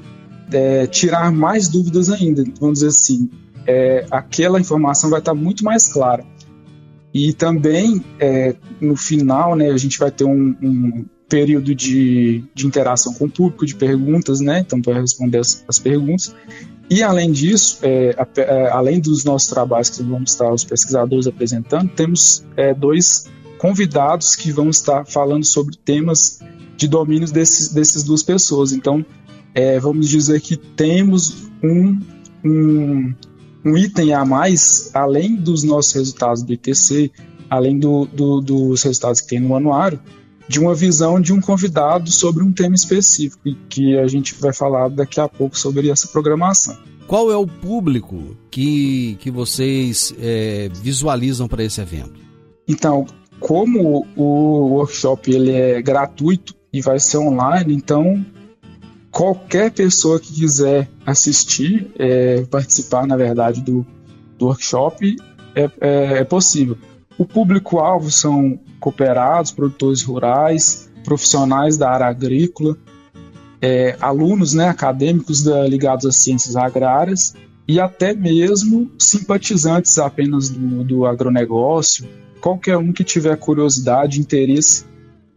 é, 0.51 0.87
tirar 0.87 1.31
mais 1.31 1.67
dúvidas 1.67 2.09
ainda. 2.09 2.43
Vamos 2.59 2.79
dizer 2.79 2.87
assim, 2.87 3.29
é, 3.67 4.03
aquela 4.09 4.59
informação 4.59 5.11
vai 5.11 5.19
estar 5.19 5.35
muito 5.35 5.63
mais 5.63 5.87
clara. 5.87 6.25
E 7.13 7.33
também, 7.33 8.03
é, 8.19 8.55
no 8.79 8.95
final, 8.95 9.55
né, 9.55 9.69
a 9.71 9.77
gente 9.77 9.97
vai 9.97 10.11
ter 10.11 10.25
um, 10.25 10.55
um 10.61 11.05
período 11.27 11.73
de, 11.75 12.43
de, 12.53 12.65
interação 12.65 13.13
com 13.13 13.25
o 13.25 13.29
público, 13.29 13.65
de 13.65 13.75
perguntas, 13.75 14.39
né? 14.39 14.59
Então, 14.59 14.81
para 14.81 14.99
responder 14.99 15.39
as, 15.39 15.63
as, 15.67 15.79
perguntas. 15.79 16.35
E, 16.89 17.03
além 17.03 17.31
disso, 17.31 17.79
é, 17.83 18.15
a, 18.17 18.27
é, 18.41 18.69
além 18.71 18.99
dos 18.99 19.23
nossos 19.23 19.47
trabalhos 19.49 19.89
que 19.89 20.03
vamos 20.03 20.31
estar 20.31 20.51
os 20.51 20.63
pesquisadores 20.63 21.27
apresentando, 21.27 21.89
temos 21.89 22.45
é, 22.57 22.73
dois 22.73 23.27
convidados 23.59 24.35
que 24.35 24.51
vão 24.51 24.69
estar 24.69 25.05
falando 25.05 25.45
sobre 25.45 25.77
temas 25.77 26.39
de 26.77 26.87
domínios 26.87 27.31
desses, 27.31 27.73
dessas 27.73 28.03
duas 28.03 28.23
pessoas. 28.23 28.71
Então, 28.71 29.05
é, 29.53 29.79
vamos 29.79 30.09
dizer 30.09 30.39
que 30.41 30.55
temos 30.55 31.49
um, 31.61 31.99
um, 32.43 33.13
um, 33.71 33.77
item 33.77 34.13
a 34.13 34.25
mais, 34.25 34.91
além 34.93 35.35
dos 35.35 35.63
nossos 35.63 35.93
resultados 35.93 36.43
do 36.43 36.53
ITC, 36.53 37.11
além 37.49 37.79
do, 37.79 38.05
do, 38.05 38.41
dos 38.41 38.83
resultados 38.83 39.21
que 39.21 39.27
tem 39.27 39.39
no 39.39 39.55
anuário, 39.55 39.99
de 40.47 40.59
uma 40.59 40.73
visão 40.73 41.21
de 41.21 41.31
um 41.31 41.39
convidado 41.39 42.11
sobre 42.11 42.43
um 42.43 42.51
tema 42.51 42.75
específico, 42.75 43.43
que 43.69 43.97
a 43.97 44.07
gente 44.07 44.33
vai 44.35 44.51
falar 44.51 44.89
daqui 44.89 45.19
a 45.19 45.27
pouco 45.27 45.57
sobre 45.57 45.89
essa 45.89 46.07
programação. 46.07 46.75
Qual 47.07 47.31
é 47.31 47.35
o 47.35 47.47
público 47.47 48.35
que, 48.51 49.15
que 49.19 49.31
vocês 49.31 50.13
é, 50.19 50.69
visualizam 50.81 51.47
para 51.47 51.63
esse 51.63 51.81
evento? 51.81 52.19
Então, 52.67 53.05
como 53.39 54.05
o 54.15 54.75
workshop 54.75 55.31
ele 55.31 55.51
é 55.51 55.81
gratuito 55.81 56.55
e 56.71 56.81
vai 56.81 56.99
ser 56.99 57.17
online, 57.17 57.73
então 57.73 58.23
qualquer 59.19 59.69
pessoa 59.71 60.17
que 60.17 60.31
quiser 60.31 60.87
assistir, 61.05 61.91
é, 61.99 62.41
participar, 62.43 63.05
na 63.05 63.17
verdade, 63.17 63.59
do, 63.59 63.85
do 64.37 64.45
workshop, 64.45 65.17
é, 65.53 65.69
é, 65.81 66.19
é 66.19 66.23
possível. 66.23 66.77
O 67.17 67.25
público-alvo 67.25 68.09
são 68.09 68.57
cooperados, 68.79 69.51
produtores 69.51 70.03
rurais, 70.03 70.89
profissionais 71.03 71.75
da 71.75 71.91
área 71.91 72.05
agrícola, 72.05 72.77
é, 73.61 73.97
alunos 73.99 74.53
né, 74.53 74.69
acadêmicos 74.69 75.43
da, 75.43 75.67
ligados 75.67 76.05
às 76.05 76.15
ciências 76.15 76.55
agrárias 76.55 77.35
e 77.67 77.77
até 77.77 78.13
mesmo 78.13 78.89
simpatizantes 78.97 79.97
apenas 79.97 80.47
do, 80.47 80.81
do 80.81 81.05
agronegócio, 81.05 82.07
qualquer 82.39 82.77
um 82.77 82.93
que 82.93 83.03
tiver 83.03 83.35
curiosidade, 83.35 84.17
interesse 84.17 84.85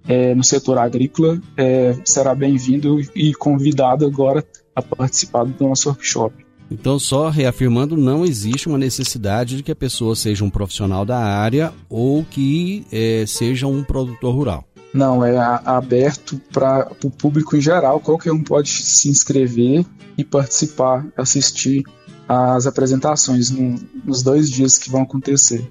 é, 0.07 0.35
no 0.35 0.43
setor 0.43 0.79
agrícola 0.79 1.41
é, 1.57 1.97
será 2.05 2.35
bem-vindo 2.35 3.01
e 3.15 3.35
convidado 3.35 4.05
agora 4.05 4.45
a 4.75 4.83
participar 4.83 5.45
do 5.45 5.69
nosso 5.69 5.89
workshop. 5.89 6.35
Então, 6.71 6.99
só 6.99 7.29
reafirmando, 7.29 7.99
não 7.99 8.25
existe 8.25 8.67
uma 8.67 8.79
necessidade 8.79 9.59
de 9.59 9.63
que 9.63 9.71
a 9.71 9.77
pessoa 9.77 10.17
seja 10.17 10.43
um 10.43 10.49
profissional 10.49 11.05
da 11.05 11.19
área 11.19 11.73
ou 11.89 12.25
que 12.25 12.87
é, 12.91 13.25
seja 13.27 13.67
um 13.67 13.85
produtor 13.85 14.35
rural. 14.35 14.65
Não, 14.93 15.25
é 15.25 15.37
aberto 15.39 16.41
para 16.53 16.91
o 17.03 17.11
público 17.11 17.57
em 17.57 17.61
geral. 17.61 18.01
Qualquer 18.01 18.33
um 18.33 18.43
pode 18.43 18.71
se 18.71 19.09
inscrever 19.09 19.85
e 20.17 20.25
participar, 20.25 21.07
assistir 21.17 21.85
às 22.29 22.67
apresentações 22.67 23.51
no, 23.51 23.79
nos 24.05 24.23
dois 24.23 24.51
dias 24.51 24.79
que 24.79 24.91
vão 24.91 25.03
acontecer. 25.03 25.71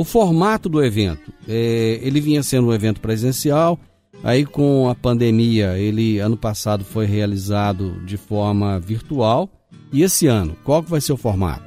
O 0.00 0.04
formato 0.04 0.66
do 0.66 0.82
evento, 0.82 1.30
é, 1.46 2.00
ele 2.00 2.22
vinha 2.22 2.42
sendo 2.42 2.68
um 2.68 2.72
evento 2.72 3.02
presencial, 3.02 3.78
aí 4.24 4.46
com 4.46 4.88
a 4.88 4.94
pandemia, 4.94 5.76
ele 5.76 6.18
ano 6.18 6.38
passado 6.38 6.82
foi 6.86 7.04
realizado 7.04 8.00
de 8.06 8.16
forma 8.16 8.80
virtual. 8.80 9.46
E 9.92 10.02
esse 10.02 10.26
ano, 10.26 10.56
qual 10.64 10.82
que 10.82 10.88
vai 10.90 11.02
ser 11.02 11.12
o 11.12 11.18
formato? 11.18 11.64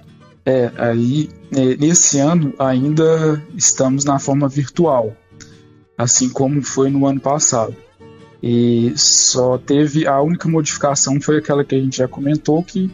É, 0.47 0.71
aí 0.77 1.29
é, 1.55 1.77
nesse 1.77 2.17
ano 2.17 2.55
ainda 2.57 3.39
estamos 3.55 4.03
na 4.03 4.17
forma 4.17 4.49
virtual, 4.49 5.15
assim 5.95 6.27
como 6.27 6.59
foi 6.63 6.89
no 6.89 7.05
ano 7.05 7.19
passado. 7.19 7.75
E 8.41 8.93
só 8.95 9.59
teve 9.59 10.07
a 10.07 10.19
única 10.23 10.49
modificação 10.49 11.21
foi 11.21 11.37
aquela 11.37 11.63
que 11.63 11.75
a 11.75 11.79
gente 11.79 11.97
já 11.97 12.07
comentou 12.07 12.63
que 12.63 12.89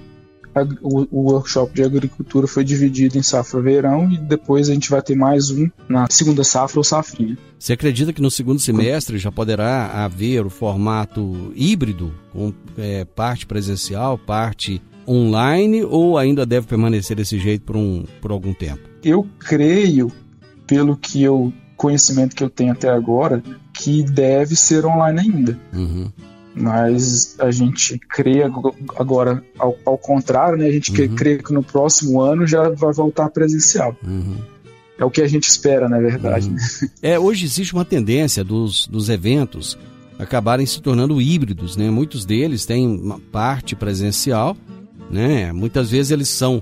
o, 0.82 1.08
o, 1.12 1.32
workshop 1.32 1.74
de 1.74 1.84
agricultura 1.84 2.48
foi 2.48 2.64
dividido 2.64 3.18
em 3.18 3.24
safra 3.24 3.62
verão 3.62 4.12
e 4.12 4.18
depois 4.18 4.70
a 4.70 4.74
gente 4.74 4.90
vai 4.90 5.02
ter 5.02 5.16
mais 5.16 5.50
um 5.50 5.70
na 5.88 6.08
segunda 6.10 6.44
safra 6.44 6.80
ou 6.80 6.84
safrinha. 6.84 7.38
Você 7.58 7.74
acredita 7.74 8.14
que 8.14 8.22
no 8.22 8.32
segundo 8.32 8.60
semestre 8.60 9.18
já 9.18 9.32
poderá 9.32 10.04
haver 10.04 10.46
o 10.46 10.50
formato 10.50 11.52
híbrido, 11.56 12.14
com 12.32 12.54
é, 12.78 13.06
parte 13.06 13.46
presencial, 13.46 14.18
parte 14.18 14.82
online, 15.08 15.84
ou 15.84 16.18
ainda 16.18 16.46
deve 16.46 16.68
permanecer 16.68 17.18
desse 17.18 17.40
jeito 17.40 17.64
por, 17.64 17.76
um, 17.76 18.06
por 18.22 18.32
algum 18.32 18.54
tempo? 18.54 18.82
Eu 19.04 19.28
creio, 19.40 20.12
pelo 20.68 20.96
que 20.96 21.24
eu 21.24 21.52
conhecimento 21.76 22.36
que 22.36 22.44
eu 22.44 22.50
tenho 22.50 22.74
até 22.74 22.90
agora, 22.90 23.42
que 23.74 24.04
deve 24.04 24.54
ser 24.56 24.86
online 24.86 25.20
ainda. 25.22 25.60
Uhum. 25.74 26.12
Mas 26.56 27.36
a 27.40 27.52
gente 27.52 28.00
crê 28.00 28.44
agora, 28.98 29.44
ao, 29.58 29.78
ao 29.86 29.98
contrário, 29.98 30.58
né? 30.58 30.68
A 30.68 30.72
gente 30.72 30.92
uhum. 30.92 31.16
crê 31.16 31.38
que 31.38 31.54
no 31.54 31.64
próximo 31.64 32.22
ano 32.22 32.46
já 32.46 32.70
vai 32.70 32.94
voltar 32.94 33.30
presencial. 33.30 33.96
Uhum. 34.04 34.38
É 34.98 35.06
o 35.06 35.12
que 35.12 35.22
a 35.22 35.28
gente 35.28 35.44
espera, 35.44 35.88
na 35.88 36.00
verdade. 36.00 36.50
Uhum. 36.50 36.58
É, 37.02 37.18
hoje 37.18 37.46
existe 37.46 37.74
uma 37.74 37.86
tendência 37.86 38.44
dos, 38.44 38.88
dos 38.88 39.10
eventos 39.10 39.78
acabarem 40.18 40.66
se 40.66 40.82
tornando 40.82 41.22
híbridos, 41.22 41.78
né? 41.78 41.90
Muitos 41.90 42.26
deles 42.26 42.66
têm 42.66 42.86
uma 42.86 43.20
parte 43.32 43.74
presencial, 43.74 44.58
né? 45.10 45.54
Muitas 45.54 45.90
vezes 45.90 46.12
eles 46.12 46.28
são 46.28 46.62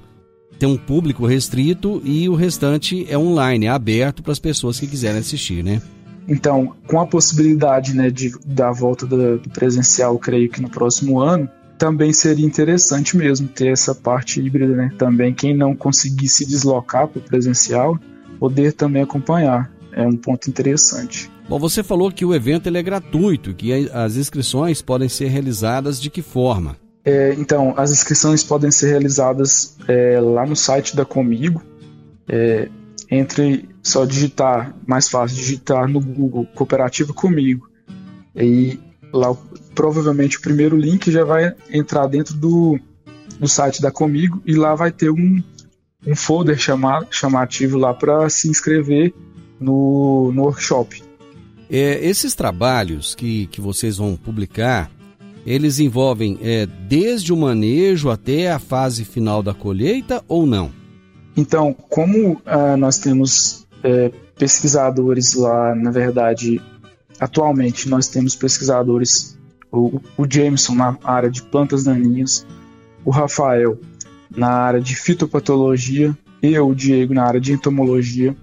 tem 0.60 0.67
um 0.67 0.78
público 0.78 1.26
restrito 1.26 2.02
e 2.04 2.28
o 2.28 2.34
restante 2.36 3.06
é 3.10 3.17
online, 3.17 3.67
é 3.67 3.69
aberto 3.69 4.23
para 4.23 4.32
as 4.32 4.39
pessoas 4.39 4.80
que 4.80 4.88
quiserem 4.88 5.19
assistir, 5.19 5.63
né? 5.63 5.82
Então, 6.28 6.76
com 6.88 7.00
a 7.00 7.08
possibilidade 7.08 7.96
né, 7.96 8.10
de, 8.10 8.34
da 8.46 8.72
volta 8.72 9.06
do, 9.06 9.38
do 9.40 9.50
presencial, 9.50 10.18
creio 10.20 10.50
que 10.50 10.62
no 10.62 10.70
próximo 10.70 11.20
ano, 11.22 11.50
também 11.78 12.12
seria 12.12 12.46
interessante 12.46 13.16
mesmo 13.16 13.48
ter 13.48 13.68
essa 13.68 13.94
parte 13.94 14.42
híbrida, 14.42 14.76
né? 14.76 14.92
Também 14.98 15.34
quem 15.34 15.56
não 15.56 15.76
conseguir 15.76 16.28
se 16.28 16.46
deslocar 16.46 17.08
para 17.08 17.20
o 17.20 17.22
presencial, 17.22 17.98
poder 18.40 18.74
também 18.74 19.04
acompanhar. 19.04 19.72
É 19.94 20.06
um 20.06 20.16
ponto 20.16 20.50
interessante. 20.50 21.32
Bom, 21.48 21.58
você 21.58 21.82
falou 21.82 22.12
que 22.12 22.26
o 22.26 22.36
evento 22.36 22.68
ele 22.68 22.78
é 22.78 22.84
gratuito, 22.84 23.54
que 23.54 23.90
as 23.92 24.16
inscrições 24.16 24.82
podem 24.82 25.08
ser 25.08 25.28
realizadas 25.28 26.00
de 26.00 26.10
que 26.10 26.22
forma? 26.22 26.76
É, 27.06 27.34
então, 27.38 27.74
as 27.78 27.92
inscrições 27.92 28.44
podem 28.44 28.70
ser 28.70 28.90
realizadas 28.90 29.78
é, 29.88 30.20
lá 30.20 30.46
no 30.46 30.56
site 30.56 30.96
da 30.96 31.06
Comigo. 31.06 31.63
É, 32.28 32.68
entre 33.10 33.70
só 33.88 34.06
digitar, 34.06 34.76
mais 34.86 35.10
fácil, 35.10 35.38
digitar 35.38 35.88
no 35.88 36.00
Google 36.00 36.45
Cooperativa 36.54 37.13
Comigo. 37.13 37.69
E 38.36 38.80
lá 39.12 39.36
provavelmente 39.73 40.38
o 40.38 40.41
primeiro 40.41 40.76
link 40.76 41.12
já 41.12 41.23
vai 41.23 41.54
entrar 41.71 42.08
dentro 42.08 42.36
do, 42.36 42.80
do 43.39 43.47
site 43.47 43.82
da 43.82 43.91
Comigo 43.91 44.41
e 44.45 44.56
lá 44.56 44.76
vai 44.76 44.91
ter 44.91 45.10
um, 45.10 45.41
um 46.06 46.15
folder 46.15 46.58
chamado, 46.58 47.08
chamativo 47.12 47.78
lá 47.78 47.93
para 47.93 48.30
se 48.30 48.50
inscrever 48.50 49.13
no, 49.60 50.32
no 50.34 50.43
workshop. 50.43 51.04
É, 51.69 52.06
esses 52.06 52.34
trabalhos 52.34 53.13
que, 53.13 53.47
que 53.47 53.60
vocês 53.60 53.97
vão 53.97 54.15
publicar, 54.15 54.89
eles 55.45 55.80
envolvem 55.80 56.38
é, 56.41 56.65
desde 56.65 57.34
o 57.34 57.38
manejo 57.38 58.10
até 58.10 58.52
a 58.52 58.60
fase 58.60 59.04
final 59.04 59.43
da 59.43 59.54
colheita 59.54 60.23
ou 60.28 60.45
não? 60.45 60.71
Então, 61.36 61.73
como 61.73 62.41
ah, 62.45 62.76
nós 62.76 62.97
temos 62.97 63.66
é, 63.84 64.12
pesquisadores 64.38 65.34
lá, 65.34 65.76
na 65.76 65.92
verdade, 65.92 66.62
atualmente 67.20 67.90
nós 67.90 68.08
temos 68.08 68.36
pesquisadores, 68.36 69.38
o, 69.72 70.00
o 70.18 70.26
Jameson 70.30 70.76
na 70.76 70.98
área 71.04 71.30
de 71.30 71.42
plantas 71.42 71.84
daninhas, 71.84 72.46
o 73.04 73.12
Rafael 73.12 73.80
na 74.36 74.50
área 74.50 74.82
de 74.82 74.96
fitopatologia, 74.96 76.16
eu, 76.42 76.70
o 76.70 76.76
Diego, 76.76 77.13
na 77.13 77.24
área 77.24 77.40
de 77.40 77.54
entomologia, 77.54 78.36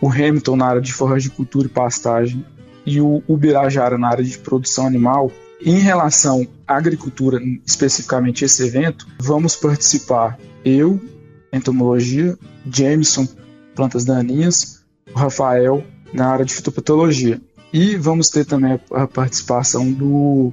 o 0.00 0.08
Hamilton 0.08 0.56
na 0.56 0.66
área 0.66 0.80
de 0.80 0.92
forragicultura 0.92 1.66
e 1.66 1.70
pastagem 1.70 2.44
e 2.84 3.00
o 3.00 3.22
Ubirajara 3.26 3.98
na 3.98 4.08
área 4.08 4.24
de 4.24 4.38
produção 4.38 4.86
animal. 4.86 5.30
Em 5.64 5.78
relação 5.78 6.46
à 6.66 6.76
agricultura, 6.76 7.40
especificamente 7.64 8.44
esse 8.44 8.62
evento, 8.62 9.06
vamos 9.18 9.56
participar 9.56 10.38
eu, 10.64 11.00
entomologia, 11.52 12.36
Jameson, 12.70 13.26
plantas 13.74 14.04
daninhas, 14.04 14.75
o 15.16 15.18
Rafael 15.18 15.82
na 16.12 16.28
área 16.28 16.44
de 16.44 16.54
fitopatologia. 16.54 17.40
E 17.72 17.96
vamos 17.96 18.28
ter 18.28 18.44
também 18.44 18.78
a 18.92 19.06
participação 19.06 19.90
do 19.90 20.52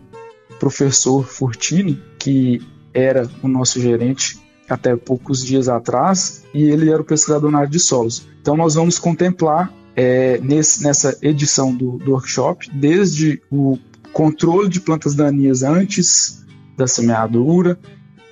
professor 0.57 1.25
Fortini, 1.25 2.01
que 2.17 2.61
era 2.93 3.29
o 3.43 3.47
nosso 3.47 3.79
gerente 3.81 4.39
até 4.69 4.95
poucos 4.95 5.45
dias 5.45 5.67
atrás, 5.67 6.45
e 6.53 6.63
ele 6.63 6.89
era 6.89 7.01
o 7.01 7.05
pesquisador 7.05 7.51
na 7.51 7.59
área 7.59 7.69
de 7.69 7.79
solos. 7.79 8.25
Então 8.41 8.55
nós 8.55 8.75
vamos 8.75 8.97
contemplar 8.97 9.71
é, 9.95 10.39
nesse, 10.39 10.81
nessa 10.81 11.17
edição 11.21 11.75
do, 11.75 11.97
do 11.97 12.11
workshop, 12.11 12.69
desde 12.73 13.41
o 13.51 13.77
controle 14.13 14.69
de 14.69 14.79
plantas 14.79 15.13
daninhas 15.13 15.61
antes 15.61 16.45
da 16.77 16.87
semeadura, 16.87 17.77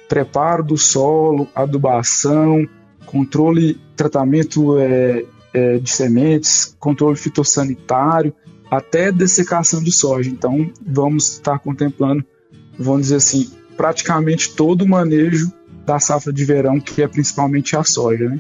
preparo 0.07 0.63
do 0.63 0.77
solo, 0.77 1.47
adubação, 1.53 2.67
controle, 3.05 3.79
tratamento 3.95 4.79
é, 4.79 5.25
é, 5.53 5.77
de 5.77 5.89
sementes, 5.89 6.75
controle 6.79 7.17
fitossanitário, 7.17 8.33
até 8.69 9.11
dessecação 9.11 9.83
de 9.83 9.91
soja. 9.91 10.29
Então, 10.29 10.71
vamos 10.85 11.33
estar 11.33 11.59
contemplando, 11.59 12.23
vamos 12.79 13.03
dizer 13.03 13.17
assim, 13.17 13.51
praticamente 13.75 14.53
todo 14.55 14.83
o 14.83 14.87
manejo 14.87 15.51
da 15.85 15.99
safra 15.99 16.31
de 16.31 16.45
verão, 16.45 16.79
que 16.79 17.01
é 17.01 17.07
principalmente 17.07 17.75
a 17.75 17.83
soja. 17.83 18.29
Né? 18.29 18.39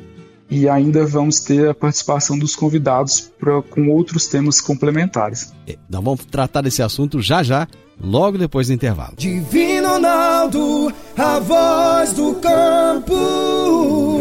E 0.49 0.69
ainda 0.69 1.05
vamos 1.05 1.39
ter 1.39 1.69
a 1.69 1.73
participação 1.73 2.37
dos 2.37 2.55
convidados 2.55 3.31
pra, 3.39 3.61
com 3.61 3.89
outros 3.89 4.27
temas 4.27 4.61
complementares. 4.61 5.53
É, 5.67 5.77
nós 5.89 6.03
vamos 6.03 6.25
tratar 6.25 6.61
desse 6.61 6.81
assunto 6.81 7.21
já 7.21 7.41
já 7.43 7.67
logo 8.01 8.37
depois 8.37 8.67
do 8.67 8.73
intervalo. 8.73 9.13
Divino 9.17 9.89
Ronaldo, 9.89 10.93
a 11.17 11.39
voz 11.39 12.13
do 12.13 12.35
campo. 12.35 14.20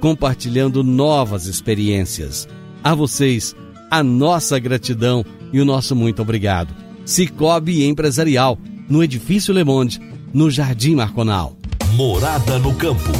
compartilhando 0.00 0.82
novas 0.82 1.46
experiências. 1.46 2.48
A 2.82 2.94
vocês, 2.94 3.54
a 3.90 4.02
nossa 4.02 4.58
gratidão 4.58 5.24
e 5.52 5.60
o 5.60 5.64
nosso 5.64 5.94
muito 5.96 6.22
obrigado. 6.22 6.74
Cicobi 7.04 7.84
Empresarial, 7.84 8.58
no 8.88 9.02
Edifício 9.02 9.52
Le 9.54 9.64
Monde, 9.64 10.00
no 10.32 10.50
Jardim 10.50 10.94
Marconal. 10.94 11.56
Morada 11.94 12.58
no 12.58 12.74
Campo. 12.74 13.10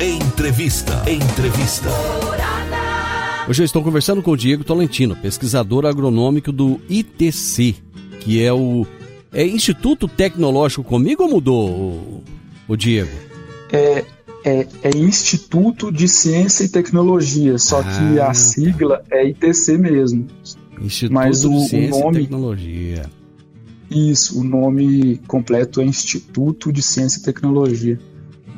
Entrevista. 0.00 1.02
Entrevista. 1.10 1.88
Hoje 3.48 3.62
eu 3.62 3.64
estou 3.64 3.82
conversando 3.82 4.22
com 4.22 4.32
o 4.32 4.36
Diego 4.36 4.62
Tolentino, 4.62 5.16
pesquisador 5.16 5.86
agronômico 5.86 6.52
do 6.52 6.78
ITC, 6.88 7.74
que 8.20 8.42
é 8.42 8.52
o 8.52 8.86
é 9.32 9.44
Instituto 9.44 10.06
Tecnológico 10.06 10.84
comigo 10.84 11.22
ou 11.22 11.30
mudou 11.30 11.70
o, 11.70 12.24
o 12.68 12.76
Diego? 12.76 13.10
É, 13.72 14.04
é, 14.44 14.66
é, 14.82 14.96
Instituto 14.96 15.90
de 15.90 16.08
Ciência 16.08 16.64
e 16.64 16.68
Tecnologia, 16.68 17.58
só 17.58 17.80
ah, 17.80 17.84
que 17.84 18.20
a 18.20 18.32
sigla 18.34 19.02
é 19.10 19.28
ITC 19.28 19.78
mesmo. 19.78 20.26
Instituto 20.80 21.14
Mas 21.14 21.44
o, 21.44 21.50
de 21.50 21.68
Ciência 21.68 21.96
o 21.96 22.04
nome, 22.04 22.18
e 22.18 22.20
Tecnologia. 22.22 23.10
Isso, 23.90 24.40
o 24.40 24.44
nome 24.44 25.20
completo 25.26 25.80
é 25.80 25.84
Instituto 25.84 26.72
de 26.72 26.82
Ciência 26.82 27.20
e 27.20 27.22
Tecnologia. 27.22 27.98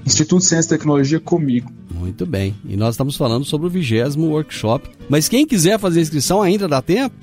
Instituto 0.04 0.40
de 0.40 0.46
Ciência 0.46 0.68
e 0.68 0.78
Tecnologia 0.78 1.20
comigo. 1.20 1.70
Muito 1.90 2.24
bem. 2.26 2.54
E 2.64 2.76
nós 2.76 2.94
estamos 2.94 3.16
falando 3.16 3.44
sobre 3.44 3.66
o 3.66 3.70
vigésimo 3.70 4.28
workshop. 4.28 4.88
Mas 5.08 5.28
quem 5.28 5.46
quiser 5.46 5.78
fazer 5.78 6.00
inscrição 6.00 6.40
ainda 6.40 6.66
dá 6.66 6.80
tempo? 6.80 7.14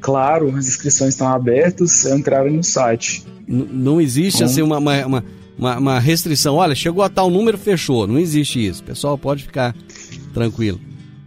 Claro, 0.00 0.54
as 0.56 0.68
inscrições 0.68 1.10
estão 1.10 1.28
abertas, 1.28 2.04
é 2.06 2.14
entrar 2.14 2.48
no 2.50 2.62
site. 2.62 3.24
N 3.48 3.66
não 3.72 4.00
existe 4.00 4.44
assim 4.44 4.62
uma, 4.62 4.78
uma, 4.78 5.06
uma, 5.06 5.24
uma, 5.58 5.98
restrição. 5.98 6.56
Olha, 6.56 6.74
chegou 6.74 7.02
a 7.02 7.08
tal 7.08 7.30
número, 7.30 7.56
fechou. 7.56 8.06
Não 8.06 8.18
existe 8.18 8.64
isso. 8.64 8.82
Pessoal 8.82 9.16
pode 9.16 9.44
ficar 9.44 9.74
tranquilo. 10.32 10.80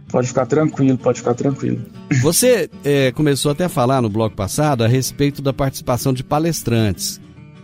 Pode 0.08 0.28
ficar 0.28 0.46
tranquilo, 0.46 0.98
pode 0.98 1.18
ficar 1.18 1.34
tranquilo. 1.34 1.80
Você 2.22 2.68
é, 2.84 3.12
começou 3.12 3.52
até 3.52 3.64
a 3.64 3.68
falar 3.68 4.02
no 4.02 4.08
bloco 4.08 4.34
passado 4.34 4.82
a 4.82 4.88
respeito 4.88 5.40
da 5.40 5.52
participação 5.52 6.12
de 6.12 6.24
palestrantes. 6.24 7.20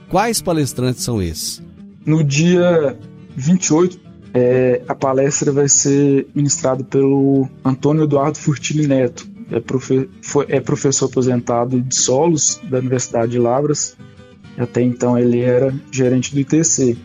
Quais 0.09 0.41
palestrantes 0.41 1.03
são 1.03 1.21
esses? 1.21 1.61
No 2.05 2.23
dia 2.23 2.97
28, 3.37 3.99
é, 4.33 4.83
a 4.87 4.95
palestra 4.95 5.51
vai 5.51 5.69
ser 5.69 6.29
ministrada 6.35 6.85
pelo 6.85 7.49
Antônio 7.65 8.05
Eduardo 8.05 8.39
Furtili 8.39 8.87
Neto. 8.87 9.27
É, 9.51 9.61
profe 9.61 10.09
foi, 10.23 10.47
é 10.49 10.61
professor 10.61 11.07
aposentado 11.07 11.81
de 11.81 11.95
solos 11.95 12.61
da 12.71 12.79
Universidade 12.79 13.33
de 13.33 13.39
Lavras. 13.39 13.97
Até 14.59 14.83
então 14.83 15.19
ele 15.19 15.41
era 15.41 15.75
gerente 15.91 16.35
do 16.35 16.41
ITC. 16.41 16.97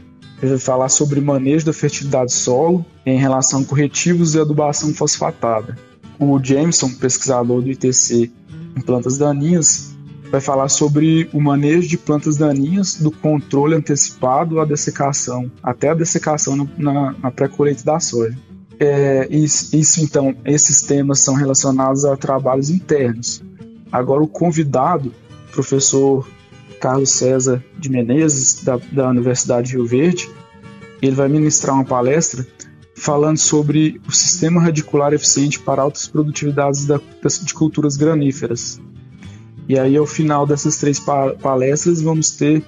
Ele 0.42 0.52
vai 0.52 0.58
falar 0.58 0.90
sobre 0.90 1.22
manejo 1.22 1.66
da 1.66 1.74
fertilidade 1.74 2.34
solo 2.34 2.86
em 3.06 3.18
relação 3.18 3.62
a 3.62 3.66
corretivos 3.66 4.34
e 4.34 4.40
adubação 4.40 4.94
fosfatada. 4.94 5.78
O 6.18 6.40
Jameson, 6.42 6.90
pesquisador 6.96 7.62
do 7.62 7.70
ITC 7.70 8.32
em 8.76 8.82
plantas 8.82 9.18
daninhas, 9.18 9.92
vai 10.32 10.40
falar 10.40 10.70
sobre 10.70 11.30
o 11.34 11.42
manejo 11.42 11.90
de 11.90 11.98
plantas 11.98 12.38
daninhas, 12.38 12.96
do 12.96 13.12
controle 13.12 13.76
antecipado 13.76 14.62
à 14.62 14.66
dessecação, 14.66 15.52
até 15.62 15.90
a 15.90 15.94
dessecação 15.94 16.70
na, 16.78 17.14
na 17.22 17.32
pré-colheita 17.32 17.84
da 17.84 18.00
soja. 18.00 18.38
É, 18.80 19.28
isso, 19.30 19.76
isso, 19.76 20.02
então, 20.02 20.36
esses 20.46 20.82
temas 20.82 21.20
são 21.20 21.36
relacionados 21.36 22.06
a 22.06 22.16
trabalhos 22.16 22.70
internos. 22.70 23.44
Agora, 23.92 24.24
o 24.24 24.28
convidado, 24.28 25.14
professor 25.52 26.28
Carlos 26.82 27.12
César 27.12 27.64
de 27.78 27.90
Menezes, 27.90 28.64
da, 28.64 28.78
da 28.92 29.10
Universidade 29.10 29.70
de 29.70 29.76
Rio 29.76 29.86
Verde, 29.86 30.28
ele 31.02 31.16
vai 31.16 31.30
ministrar 31.30 31.76
uma 31.76 31.86
palestra 31.86 32.46
falando 32.96 33.38
sobre 33.38 34.02
o 34.08 34.12
sistema 34.12 34.62
radicular 34.62 35.14
eficiente 35.14 35.60
para 35.60 35.82
altas 35.82 36.08
produtividades 36.08 36.86
da, 36.86 37.00
de 37.44 37.54
culturas 37.54 37.96
graníferas. 37.96 38.82
E 39.70 39.80
aí, 39.80 39.96
ao 39.96 40.06
final 40.06 40.46
dessas 40.46 40.78
três 40.78 41.00
palestras, 41.00 42.02
vamos 42.02 42.32
ter 42.32 42.64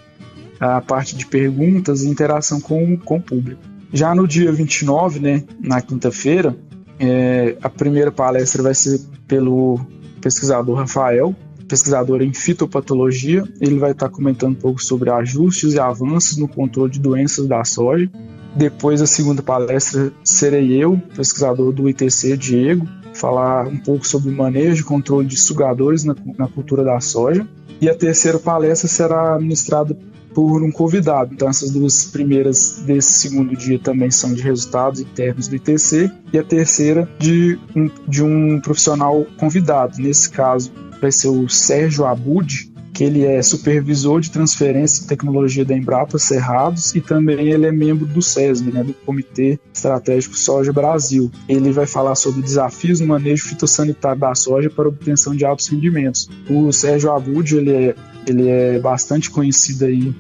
a 0.60 0.80
parte 0.80 1.16
de 1.16 1.26
perguntas 1.26 2.04
e 2.04 2.08
interação 2.08 2.62
com, 2.62 2.96
com 2.98 3.18
o 3.18 3.22
público. 3.22 3.62
Já 3.92 4.16
no 4.16 4.28
dia 4.28 4.52
29, 4.52 5.20
né, 5.20 5.44
na 5.60 5.82
quinta-feira, 5.82 6.56
é, 7.00 7.58
a 7.62 7.70
primeira 7.70 8.12
palestra 8.12 8.64
vai 8.64 8.74
ser 8.74 9.00
pelo 9.28 9.80
pesquisador 10.22 10.78
Rafael, 10.78 11.36
pesquisador 11.74 12.22
em 12.22 12.32
fitopatologia. 12.32 13.44
Ele 13.60 13.80
vai 13.80 13.92
estar 13.92 14.08
comentando 14.08 14.52
um 14.52 14.60
pouco 14.60 14.84
sobre 14.84 15.10
ajustes 15.10 15.74
e 15.74 15.80
avanços 15.80 16.38
no 16.38 16.48
controle 16.48 16.92
de 16.92 17.00
doenças 17.00 17.48
da 17.48 17.64
soja. 17.66 18.10
Depois, 18.56 19.02
a 19.02 19.08
segunda 19.08 19.42
palestra, 19.42 20.14
serei 20.24 20.72
eu, 20.74 21.02
pesquisador 21.16 21.74
do 21.74 21.90
ITC, 21.90 22.38
Diego, 22.38 22.88
falar 23.16 23.68
um 23.68 23.78
pouco 23.78 24.08
sobre 24.08 24.30
manejo 24.30 24.82
e 24.82 24.86
controle 24.86 25.26
de 25.26 25.36
sugadores 25.36 26.04
na, 26.04 26.16
na 26.38 26.48
cultura 26.48 26.84
da 26.84 27.00
soja. 27.00 27.48
E 27.82 27.90
a 27.90 27.96
terceira 27.96 28.38
palestra 28.38 28.88
será 28.88 29.40
ministrada 29.40 29.98
por 30.36 30.64
um 30.64 30.72
convidado. 30.72 31.34
Então, 31.34 31.50
essas 31.50 31.72
duas 31.72 32.06
primeiras 32.06 32.84
desse 32.86 33.14
segundo 33.14 33.56
dia 33.56 33.80
também 33.80 34.12
são 34.12 34.34
de 34.34 34.42
resultados 34.42 35.00
internos 35.00 35.48
do 35.48 35.56
ITC, 35.56 36.12
e 36.32 36.38
a 36.38 36.44
terceira 36.44 37.08
de 37.20 37.60
um, 37.76 37.90
de 38.08 38.24
um 38.24 38.60
profissional 38.60 39.26
convidado. 39.38 39.98
Nesse 40.00 40.30
caso, 40.30 40.72
vai 41.04 41.12
ser 41.12 41.28
o 41.28 41.50
Sérgio 41.50 42.06
Abud, 42.06 42.72
que 42.94 43.04
ele 43.04 43.26
é 43.26 43.42
supervisor 43.42 44.22
de 44.22 44.32
transferência 44.32 45.02
de 45.02 45.08
tecnologia 45.08 45.66
da 45.66 45.76
Embrapa 45.76 46.18
Cerrados 46.18 46.96
e 46.96 47.02
também 47.02 47.50
ele 47.50 47.66
é 47.66 47.72
membro 47.72 48.06
do 48.06 48.22
SESB, 48.22 48.72
né, 48.72 48.84
do 48.84 48.94
Comitê 48.94 49.60
Estratégico 49.74 50.38
Soja 50.38 50.72
Brasil. 50.72 51.30
Ele 51.50 51.72
vai 51.72 51.88
falar 51.88 52.16
sobre 52.16 52.42
desafios 52.42 53.00
no 53.00 53.08
manejo 53.08 53.50
fitossanitário 53.50 54.22
da 54.22 54.34
soja 54.36 54.70
para 54.70 54.88
obtenção 54.88 55.36
de 55.36 55.44
altos 55.44 55.68
rendimentos. 55.68 56.30
O 56.50 56.72
Sérgio 56.72 57.12
Abud, 57.12 57.58
ele 57.58 57.72
é, 57.72 57.96
ele 58.28 58.48
é 58.48 58.80
bastante 58.80 59.30
conhecido 59.30 59.86
aí 59.86 60.16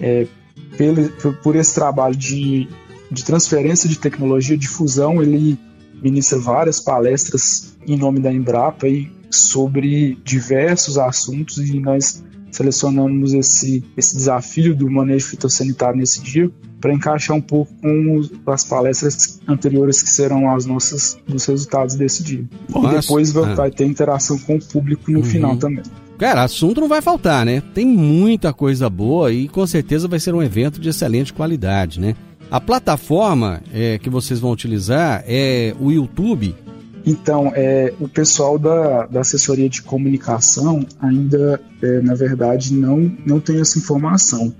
é, 0.00 0.26
pelo, 0.76 1.08
por 1.42 1.56
esse 1.56 1.74
trabalho 1.74 2.14
de, 2.14 2.68
de 3.10 3.24
transferência 3.24 3.88
de 3.88 3.98
tecnologia, 3.98 4.56
de 4.56 4.68
fusão, 4.68 5.20
ele 5.20 5.58
ministra 6.00 6.38
várias 6.38 6.78
palestras 6.78 7.76
em 7.86 7.96
nome 7.96 8.20
da 8.20 8.32
Embrapa 8.32 8.86
e 8.86 9.17
sobre 9.30 10.18
diversos 10.24 10.98
assuntos 10.98 11.58
e 11.58 11.78
nós 11.80 12.22
selecionamos 12.50 13.34
esse, 13.34 13.84
esse 13.96 14.16
desafio 14.16 14.74
do 14.74 14.90
manejo 14.90 15.26
fitossanitário 15.26 15.98
nesse 15.98 16.20
dia 16.22 16.50
para 16.80 16.92
encaixar 16.92 17.36
um 17.36 17.40
pouco 17.40 17.72
com 17.80 18.50
as 18.50 18.64
palestras 18.64 19.40
anteriores 19.46 20.00
que 20.02 20.08
serão 20.08 20.50
as 20.50 20.64
nossas 20.64 21.18
dos 21.26 21.44
resultados 21.44 21.94
desse 21.96 22.22
dia. 22.22 22.44
Nossa. 22.68 22.96
E 22.96 23.00
depois 23.00 23.32
vai, 23.32 23.52
ah. 23.52 23.54
vai, 23.54 23.70
ter 23.70 23.84
interação 23.84 24.38
com 24.38 24.56
o 24.56 24.64
público 24.64 25.10
no 25.10 25.18
uhum. 25.18 25.24
final 25.24 25.56
também. 25.56 25.82
Cara, 26.16 26.42
assunto 26.42 26.80
não 26.80 26.88
vai 26.88 27.00
faltar, 27.00 27.44
né? 27.46 27.62
Tem 27.74 27.86
muita 27.86 28.52
coisa 28.52 28.90
boa 28.90 29.32
e 29.32 29.48
com 29.48 29.64
certeza 29.66 30.08
vai 30.08 30.18
ser 30.18 30.34
um 30.34 30.42
evento 30.42 30.80
de 30.80 30.88
excelente 30.88 31.32
qualidade, 31.32 32.00
né? 32.00 32.14
A 32.50 32.60
plataforma 32.60 33.60
é, 33.72 33.98
que 33.98 34.08
vocês 34.08 34.40
vão 34.40 34.50
utilizar 34.50 35.22
é 35.26 35.74
o 35.78 35.92
YouTube 35.92 36.54
então, 37.10 37.50
é, 37.54 37.94
o 37.98 38.06
pessoal 38.06 38.58
da, 38.58 39.06
da 39.06 39.20
assessoria 39.20 39.66
de 39.66 39.80
comunicação 39.80 40.84
ainda, 41.00 41.58
é, 41.80 42.02
na 42.02 42.14
verdade, 42.14 42.74
não, 42.74 43.10
não 43.24 43.40
tem 43.40 43.58
essa 43.60 43.78
informação. 43.78 44.54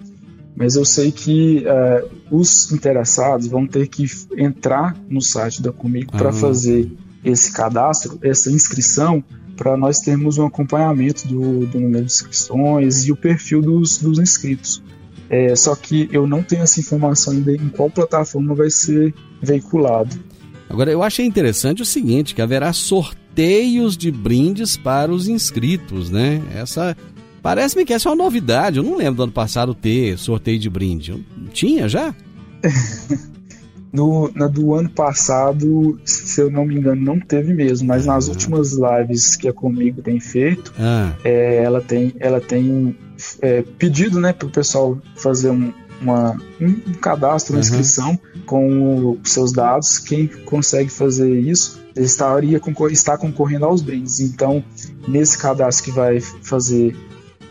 Mas 0.56 0.74
eu 0.74 0.84
sei 0.84 1.12
que 1.12 1.62
é, 1.66 2.04
os 2.30 2.72
interessados 2.72 3.46
vão 3.46 3.66
ter 3.66 3.86
que 3.86 4.06
entrar 4.34 4.96
no 5.10 5.20
site 5.20 5.60
da 5.60 5.70
Comigo 5.70 6.10
para 6.10 6.32
fazer 6.32 6.90
esse 7.22 7.52
cadastro, 7.52 8.18
essa 8.22 8.50
inscrição, 8.50 9.22
para 9.54 9.76
nós 9.76 10.00
termos 10.00 10.38
um 10.38 10.46
acompanhamento 10.46 11.28
do, 11.28 11.66
do, 11.66 11.78
número 11.78 12.06
de 12.06 12.12
inscrições 12.12 13.04
e 13.04 13.12
o 13.12 13.16
perfil 13.16 13.60
dos, 13.60 13.98
dos 13.98 14.18
inscritos. 14.18 14.82
É, 15.28 15.54
só 15.54 15.76
que 15.76 16.08
eu 16.10 16.26
não 16.26 16.42
tenho 16.42 16.62
essa 16.62 16.80
informação 16.80 17.34
ainda 17.34 17.52
em 17.52 17.68
qual 17.68 17.90
plataforma 17.90 18.54
vai 18.54 18.70
ser 18.70 19.14
veiculado. 19.42 20.16
Agora, 20.68 20.90
eu 20.90 21.02
achei 21.02 21.24
interessante 21.24 21.82
o 21.82 21.86
seguinte, 21.86 22.34
que 22.34 22.42
haverá 22.42 22.72
sorteios 22.72 23.96
de 23.96 24.10
brindes 24.10 24.76
para 24.76 25.10
os 25.10 25.28
inscritos, 25.28 26.10
né? 26.10 26.42
Essa 26.54 26.96
parece-me 27.42 27.84
que 27.84 27.94
essa 27.94 28.08
é 28.08 28.12
uma 28.12 28.24
novidade. 28.24 28.78
Eu 28.78 28.82
não 28.82 28.96
lembro 28.96 29.14
do 29.14 29.22
ano 29.24 29.32
passado 29.32 29.74
ter 29.74 30.18
sorteio 30.18 30.58
de 30.58 30.68
brinde. 30.68 31.24
Tinha 31.52 31.88
já? 31.88 32.14
No, 33.92 34.30
na 34.34 34.46
do 34.46 34.74
ano 34.74 34.90
passado, 34.90 35.98
se 36.04 36.40
eu 36.40 36.50
não 36.50 36.66
me 36.66 36.76
engano, 36.76 37.00
não 37.00 37.18
teve 37.18 37.54
mesmo, 37.54 37.88
mas 37.88 38.04
nas 38.04 38.28
ah. 38.28 38.32
últimas 38.32 38.72
lives 38.72 39.34
que 39.34 39.48
a 39.48 39.52
Comigo 39.52 40.02
tem 40.02 40.20
feito, 40.20 40.74
ah. 40.78 41.12
é, 41.24 41.62
ela 41.62 41.80
tem, 41.80 42.14
ela 42.20 42.40
tem 42.40 42.94
é, 43.40 43.62
pedido 43.78 44.20
né, 44.20 44.32
para 44.32 44.46
o 44.46 44.50
pessoal 44.50 44.98
fazer 45.16 45.50
um, 45.50 45.72
uma, 46.00 46.36
um 46.60 46.94
cadastro, 46.94 47.54
uma 47.54 47.56
uhum. 47.56 47.60
inscrição 47.60 48.18
com 48.46 49.18
os 49.22 49.30
seus 49.30 49.52
dados. 49.52 49.98
Quem 49.98 50.26
consegue 50.26 50.90
fazer 50.90 51.38
isso 51.40 51.80
estaria 51.96 52.60
está 52.90 53.18
concorrendo 53.18 53.64
aos 53.64 53.82
brindes. 53.82 54.20
Então, 54.20 54.64
nesse 55.06 55.36
cadastro 55.36 55.86
que 55.86 55.90
vai 55.90 56.20
fazer 56.20 56.96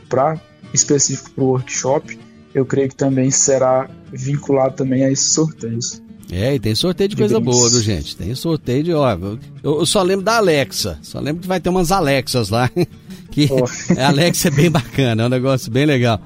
para 0.07 0.39
específico 0.73 1.31
para 1.31 1.43
o 1.43 1.47
workshop, 1.47 2.19
eu 2.53 2.65
creio 2.65 2.89
que 2.89 2.95
também 2.95 3.29
será 3.29 3.89
vinculado 4.11 4.75
também 4.75 5.03
a 5.03 5.11
esses 5.11 5.31
sorteios. 5.31 6.01
É, 6.31 6.55
e 6.55 6.59
tem 6.59 6.75
sorteio 6.75 7.09
de, 7.09 7.15
de 7.15 7.21
coisa 7.21 7.39
brindes. 7.39 7.57
boa, 7.57 7.69
viu, 7.69 7.81
gente? 7.81 8.15
Tem 8.15 8.33
sorteio 8.35 8.83
de, 8.83 8.93
ó, 8.93 9.11
eu, 9.11 9.39
eu, 9.63 9.85
só 9.85 10.01
lembro 10.03 10.25
da 10.25 10.37
Alexa, 10.37 10.99
só 11.01 11.19
lembro 11.19 11.41
que 11.41 11.47
vai 11.47 11.59
ter 11.59 11.69
umas 11.69 11.91
Alexas 11.91 12.49
lá, 12.49 12.69
que 13.31 13.47
oh. 13.49 13.65
a 13.99 14.07
Alexa 14.07 14.49
é 14.49 14.51
bem 14.51 14.69
bacana, 14.69 15.23
é 15.23 15.25
um 15.25 15.29
negócio 15.29 15.71
bem 15.71 15.85
legal. 15.85 16.19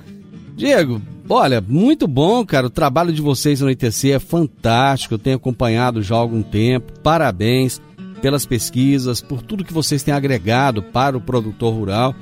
Diego, 0.55 1.01
olha, 1.31 1.63
muito 1.65 2.07
bom, 2.07 2.45
cara. 2.45 2.67
O 2.67 2.69
trabalho 2.69 3.13
de 3.13 3.21
vocês 3.21 3.61
no 3.61 3.69
ITC 3.69 4.11
é 4.11 4.19
fantástico. 4.19 5.13
Eu 5.13 5.19
tenho 5.19 5.37
acompanhado 5.37 6.01
já 6.01 6.15
há 6.15 6.19
algum 6.19 6.43
tempo. 6.43 6.91
Parabéns 7.01 7.81
pelas 8.21 8.45
pesquisas, 8.45 9.21
por 9.21 9.41
tudo 9.41 9.63
que 9.63 9.73
vocês 9.73 10.03
têm 10.03 10.13
agregado 10.13 10.83
para 10.83 11.17
o 11.17 11.21
produtor 11.21 11.73
rural. 11.73 12.13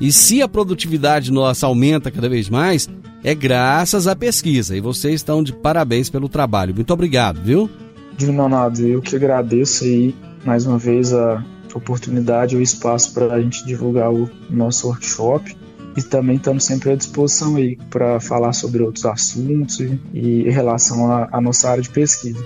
E 0.00 0.12
se 0.12 0.42
a 0.42 0.48
produtividade 0.48 1.32
nossa 1.32 1.66
aumenta 1.66 2.10
cada 2.10 2.28
vez 2.28 2.50
mais, 2.50 2.88
é 3.24 3.34
graças 3.34 4.06
à 4.06 4.14
pesquisa. 4.14 4.76
E 4.76 4.80
vocês 4.80 5.14
estão 5.14 5.42
de 5.42 5.52
parabéns 5.52 6.10
pelo 6.10 6.28
trabalho. 6.28 6.74
Muito 6.74 6.92
obrigado, 6.92 7.40
viu? 7.40 7.70
De 8.16 8.30
nada, 8.30 8.80
eu 8.80 9.00
que 9.00 9.16
agradeço 9.16 9.84
aí 9.84 10.14
mais 10.44 10.66
uma 10.66 10.78
vez 10.78 11.12
a 11.12 11.44
oportunidade, 11.74 12.56
o 12.56 12.62
espaço 12.62 13.12
para 13.12 13.34
a 13.34 13.40
gente 13.40 13.64
divulgar 13.66 14.12
o 14.12 14.30
nosso 14.48 14.88
workshop 14.88 15.54
e 15.96 16.02
também 16.02 16.36
estamos 16.36 16.64
sempre 16.64 16.90
à 16.90 16.96
disposição 16.96 17.56
aí 17.56 17.78
para 17.90 18.20
falar 18.20 18.52
sobre 18.52 18.82
outros 18.82 19.04
assuntos 19.06 19.80
e, 19.80 19.98
e 20.12 20.42
em 20.42 20.50
relação 20.50 21.10
à 21.10 21.40
nossa 21.40 21.70
área 21.70 21.82
de 21.82 21.88
pesquisa. 21.90 22.44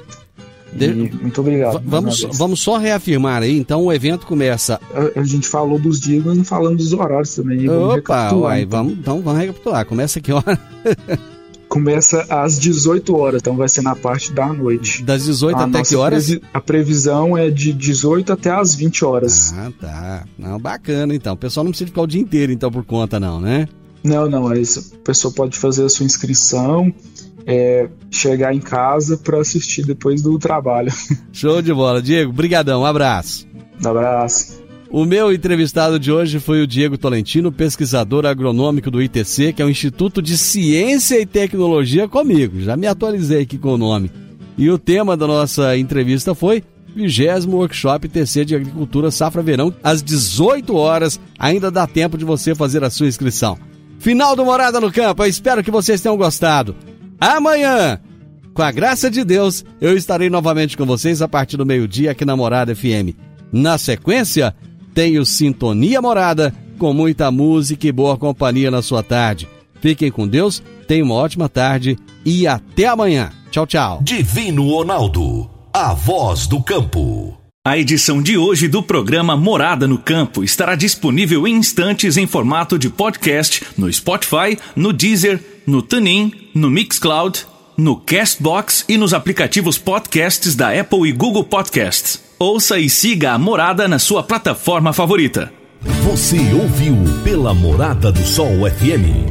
De... 0.72 0.92
muito 1.20 1.40
obrigado. 1.40 1.82
Vamos, 1.84 2.22
vamos 2.32 2.60
só 2.60 2.76
reafirmar 2.76 3.42
aí, 3.42 3.58
então 3.58 3.84
o 3.84 3.92
evento 3.92 4.24
começa. 4.26 4.80
A, 4.94 5.20
a 5.20 5.24
gente 5.24 5.48
falou 5.48 5.78
dos 5.78 5.98
dias, 5.98 6.24
mas 6.24 6.36
não 6.36 6.44
falamos 6.44 6.84
dos 6.84 6.92
horários 6.92 7.34
também. 7.34 7.68
Opa, 7.68 8.32
uai, 8.32 8.62
então. 8.62 8.78
vamos, 8.78 8.98
então 8.98 9.20
vamos 9.20 9.40
recapitular. 9.40 9.84
Começa 9.84 10.20
que 10.20 10.32
hora? 10.32 10.58
Começa 11.70 12.26
às 12.28 12.58
18 12.58 13.16
horas, 13.16 13.40
então 13.40 13.54
vai 13.54 13.68
ser 13.68 13.80
na 13.80 13.94
parte 13.94 14.32
da 14.32 14.52
noite. 14.52 15.04
Das 15.04 15.24
18 15.24 15.56
a 15.56 15.64
até 15.66 15.82
que 15.84 15.94
horas? 15.94 16.26
Previ 16.26 16.42
a 16.52 16.60
previsão 16.60 17.38
é 17.38 17.48
de 17.48 17.72
18 17.72 18.32
até 18.32 18.50
as 18.50 18.74
20 18.74 19.04
horas. 19.04 19.54
Ah, 19.56 19.70
tá. 19.80 20.24
Não, 20.36 20.58
bacana 20.58 21.14
então. 21.14 21.34
O 21.34 21.36
pessoal 21.36 21.62
não 21.62 21.70
precisa 21.70 21.86
ficar 21.86 22.02
o 22.02 22.08
dia 22.08 22.20
inteiro 22.20 22.50
então 22.50 22.72
por 22.72 22.84
conta 22.84 23.20
não, 23.20 23.40
né? 23.40 23.68
Não, 24.02 24.28
não. 24.28 24.48
Aí 24.48 24.64
a 24.64 24.98
pessoa 25.04 25.32
pode 25.32 25.56
fazer 25.56 25.84
a 25.84 25.88
sua 25.88 26.04
inscrição, 26.04 26.92
é, 27.46 27.88
chegar 28.10 28.52
em 28.52 28.60
casa 28.60 29.16
para 29.16 29.38
assistir 29.38 29.86
depois 29.86 30.22
do 30.22 30.36
trabalho. 30.40 30.92
Show 31.32 31.62
de 31.62 31.72
bola. 31.72 32.02
Diego, 32.02 32.32
brigadão. 32.32 32.82
Um 32.82 32.86
abraço. 32.86 33.46
Um 33.80 33.88
abraço. 33.88 34.60
O 34.92 35.04
meu 35.04 35.32
entrevistado 35.32 36.00
de 36.00 36.10
hoje 36.10 36.40
foi 36.40 36.60
o 36.60 36.66
Diego 36.66 36.98
Tolentino, 36.98 37.52
pesquisador 37.52 38.26
agronômico 38.26 38.90
do 38.90 39.00
ITC, 39.00 39.52
que 39.52 39.62
é 39.62 39.64
o 39.64 39.70
Instituto 39.70 40.20
de 40.20 40.36
Ciência 40.36 41.20
e 41.20 41.24
Tecnologia 41.24 42.08
comigo. 42.08 42.60
Já 42.60 42.76
me 42.76 42.88
atualizei 42.88 43.42
aqui 43.42 43.56
com 43.56 43.74
o 43.74 43.78
nome. 43.78 44.10
E 44.58 44.68
o 44.68 44.76
tema 44.76 45.16
da 45.16 45.28
nossa 45.28 45.76
entrevista 45.76 46.34
foi 46.34 46.64
20 46.96 47.46
Workshop 47.46 48.08
ITC 48.08 48.44
de 48.44 48.56
Agricultura 48.56 49.12
Safra 49.12 49.42
Verão, 49.42 49.72
às 49.80 50.02
18 50.02 50.74
horas. 50.74 51.20
Ainda 51.38 51.70
dá 51.70 51.86
tempo 51.86 52.18
de 52.18 52.24
você 52.24 52.52
fazer 52.52 52.82
a 52.82 52.90
sua 52.90 53.06
inscrição. 53.06 53.56
Final 54.00 54.34
do 54.34 54.44
Morada 54.44 54.80
no 54.80 54.90
Campo, 54.90 55.22
eu 55.22 55.28
espero 55.28 55.62
que 55.62 55.70
vocês 55.70 56.00
tenham 56.00 56.16
gostado. 56.16 56.74
Amanhã, 57.20 58.00
com 58.52 58.62
a 58.62 58.72
graça 58.72 59.08
de 59.08 59.22
Deus, 59.22 59.64
eu 59.80 59.96
estarei 59.96 60.28
novamente 60.28 60.76
com 60.76 60.84
vocês 60.84 61.22
a 61.22 61.28
partir 61.28 61.56
do 61.56 61.64
meio-dia 61.64 62.10
aqui 62.10 62.24
na 62.24 62.36
Morada 62.36 62.74
FM. 62.74 63.14
Na 63.52 63.78
sequência, 63.78 64.54
tenho 64.94 65.24
Sintonia 65.24 66.00
Morada, 66.00 66.54
com 66.78 66.92
muita 66.92 67.30
música 67.30 67.86
e 67.86 67.92
boa 67.92 68.16
companhia 68.16 68.70
na 68.70 68.82
sua 68.82 69.02
tarde. 69.02 69.48
Fiquem 69.80 70.10
com 70.10 70.26
Deus, 70.26 70.62
tenham 70.86 71.06
uma 71.06 71.14
ótima 71.14 71.48
tarde 71.48 71.98
e 72.24 72.46
até 72.46 72.86
amanhã. 72.86 73.30
Tchau, 73.50 73.66
tchau. 73.66 74.00
Divino 74.02 74.68
Ronaldo, 74.68 75.50
a 75.72 75.92
voz 75.94 76.46
do 76.46 76.62
campo. 76.62 77.36
A 77.66 77.76
edição 77.76 78.22
de 78.22 78.38
hoje 78.38 78.68
do 78.68 78.82
programa 78.82 79.36
Morada 79.36 79.86
no 79.86 79.98
Campo 79.98 80.42
estará 80.42 80.74
disponível 80.74 81.46
em 81.46 81.56
instantes 81.56 82.16
em 82.16 82.26
formato 82.26 82.78
de 82.78 82.88
podcast 82.88 83.62
no 83.76 83.92
Spotify, 83.92 84.58
no 84.74 84.94
Deezer, 84.94 85.38
no 85.66 85.82
TuneIn, 85.82 86.32
no 86.54 86.70
Mixcloud, 86.70 87.46
no 87.76 87.96
Castbox 87.96 88.86
e 88.88 88.96
nos 88.96 89.12
aplicativos 89.12 89.76
podcasts 89.76 90.54
da 90.54 90.78
Apple 90.78 91.08
e 91.08 91.12
Google 91.12 91.44
Podcasts. 91.44 92.29
Ouça 92.42 92.78
e 92.78 92.88
siga 92.88 93.32
a 93.32 93.38
Morada 93.38 93.86
na 93.86 93.98
sua 93.98 94.22
plataforma 94.22 94.94
favorita. 94.94 95.52
Você 96.04 96.38
ouviu 96.54 96.96
pela 97.22 97.52
Morada 97.52 98.10
do 98.10 98.24
Sol 98.24 98.66
FM. 98.66 99.28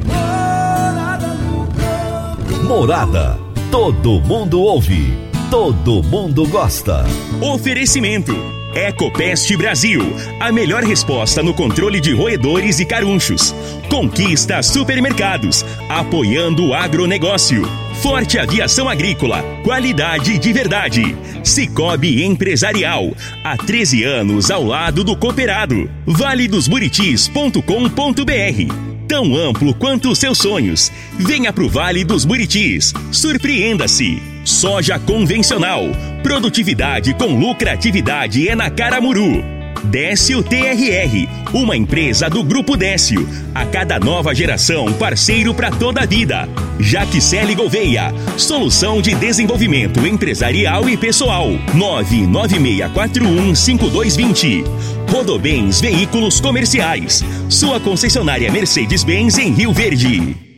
Morada. 2.67 3.39
Todo 3.71 4.21
mundo 4.21 4.61
ouve. 4.61 5.11
Todo 5.49 6.03
mundo 6.03 6.47
gosta. 6.49 7.03
Oferecimento. 7.41 8.58
Ecopest 8.73 9.55
Brasil, 9.57 10.01
a 10.39 10.51
melhor 10.51 10.83
resposta 10.83 11.41
no 11.41 11.53
controle 11.53 11.99
de 11.99 12.13
roedores 12.13 12.79
e 12.79 12.85
carunchos. 12.85 13.53
Conquista 13.89 14.61
supermercados, 14.61 15.65
apoiando 15.89 16.67
o 16.67 16.73
agronegócio. 16.73 17.67
Forte 18.01 18.37
Aviação 18.37 18.87
Agrícola, 18.87 19.43
qualidade 19.63 20.37
de 20.37 20.53
verdade. 20.53 21.15
Cicobi 21.43 22.23
Empresarial, 22.23 23.11
há 23.43 23.57
13 23.57 24.03
anos 24.03 24.51
ao 24.51 24.63
lado 24.63 25.03
do 25.03 25.15
cooperado. 25.15 25.89
Vale 26.05 26.47
dos 26.47 26.67
Buritis.com.br 26.67 28.89
tão 29.09 29.35
amplo 29.35 29.73
quanto 29.73 30.11
os 30.11 30.19
seus 30.19 30.37
sonhos. 30.37 30.91
Venha 31.17 31.51
pro 31.51 31.67
Vale 31.67 32.03
dos 32.03 32.23
Buritis. 32.23 32.93
Surpreenda-se. 33.11 34.38
Soja 34.49 34.97
convencional. 34.97 35.83
Produtividade 36.23 37.13
com 37.13 37.39
lucratividade 37.39 38.49
é 38.49 38.55
na 38.55 38.71
Caramuru. 38.71 39.43
Décio 39.83 40.41
TRR, 40.41 41.29
uma 41.53 41.77
empresa 41.77 42.27
do 42.27 42.43
Grupo 42.43 42.75
Décio. 42.75 43.29
A 43.53 43.63
cada 43.67 43.99
nova 43.99 44.33
geração, 44.33 44.91
parceiro 44.93 45.53
para 45.53 45.69
toda 45.69 46.01
a 46.01 46.05
vida. 46.05 46.49
Jaquicele 46.79 47.53
Gouveia, 47.53 48.11
solução 48.37 49.03
de 49.03 49.13
desenvolvimento 49.13 50.03
empresarial 50.05 50.89
e 50.89 50.97
pessoal. 50.97 51.47
996415220. 51.75 54.63
Rodobens 55.11 55.79
Veículos 55.79 56.41
Comerciais, 56.41 57.23
sua 57.47 57.79
concessionária 57.79 58.51
Mercedes-Benz 58.51 59.37
em 59.37 59.53
Rio 59.53 59.71
Verde. 59.71 60.48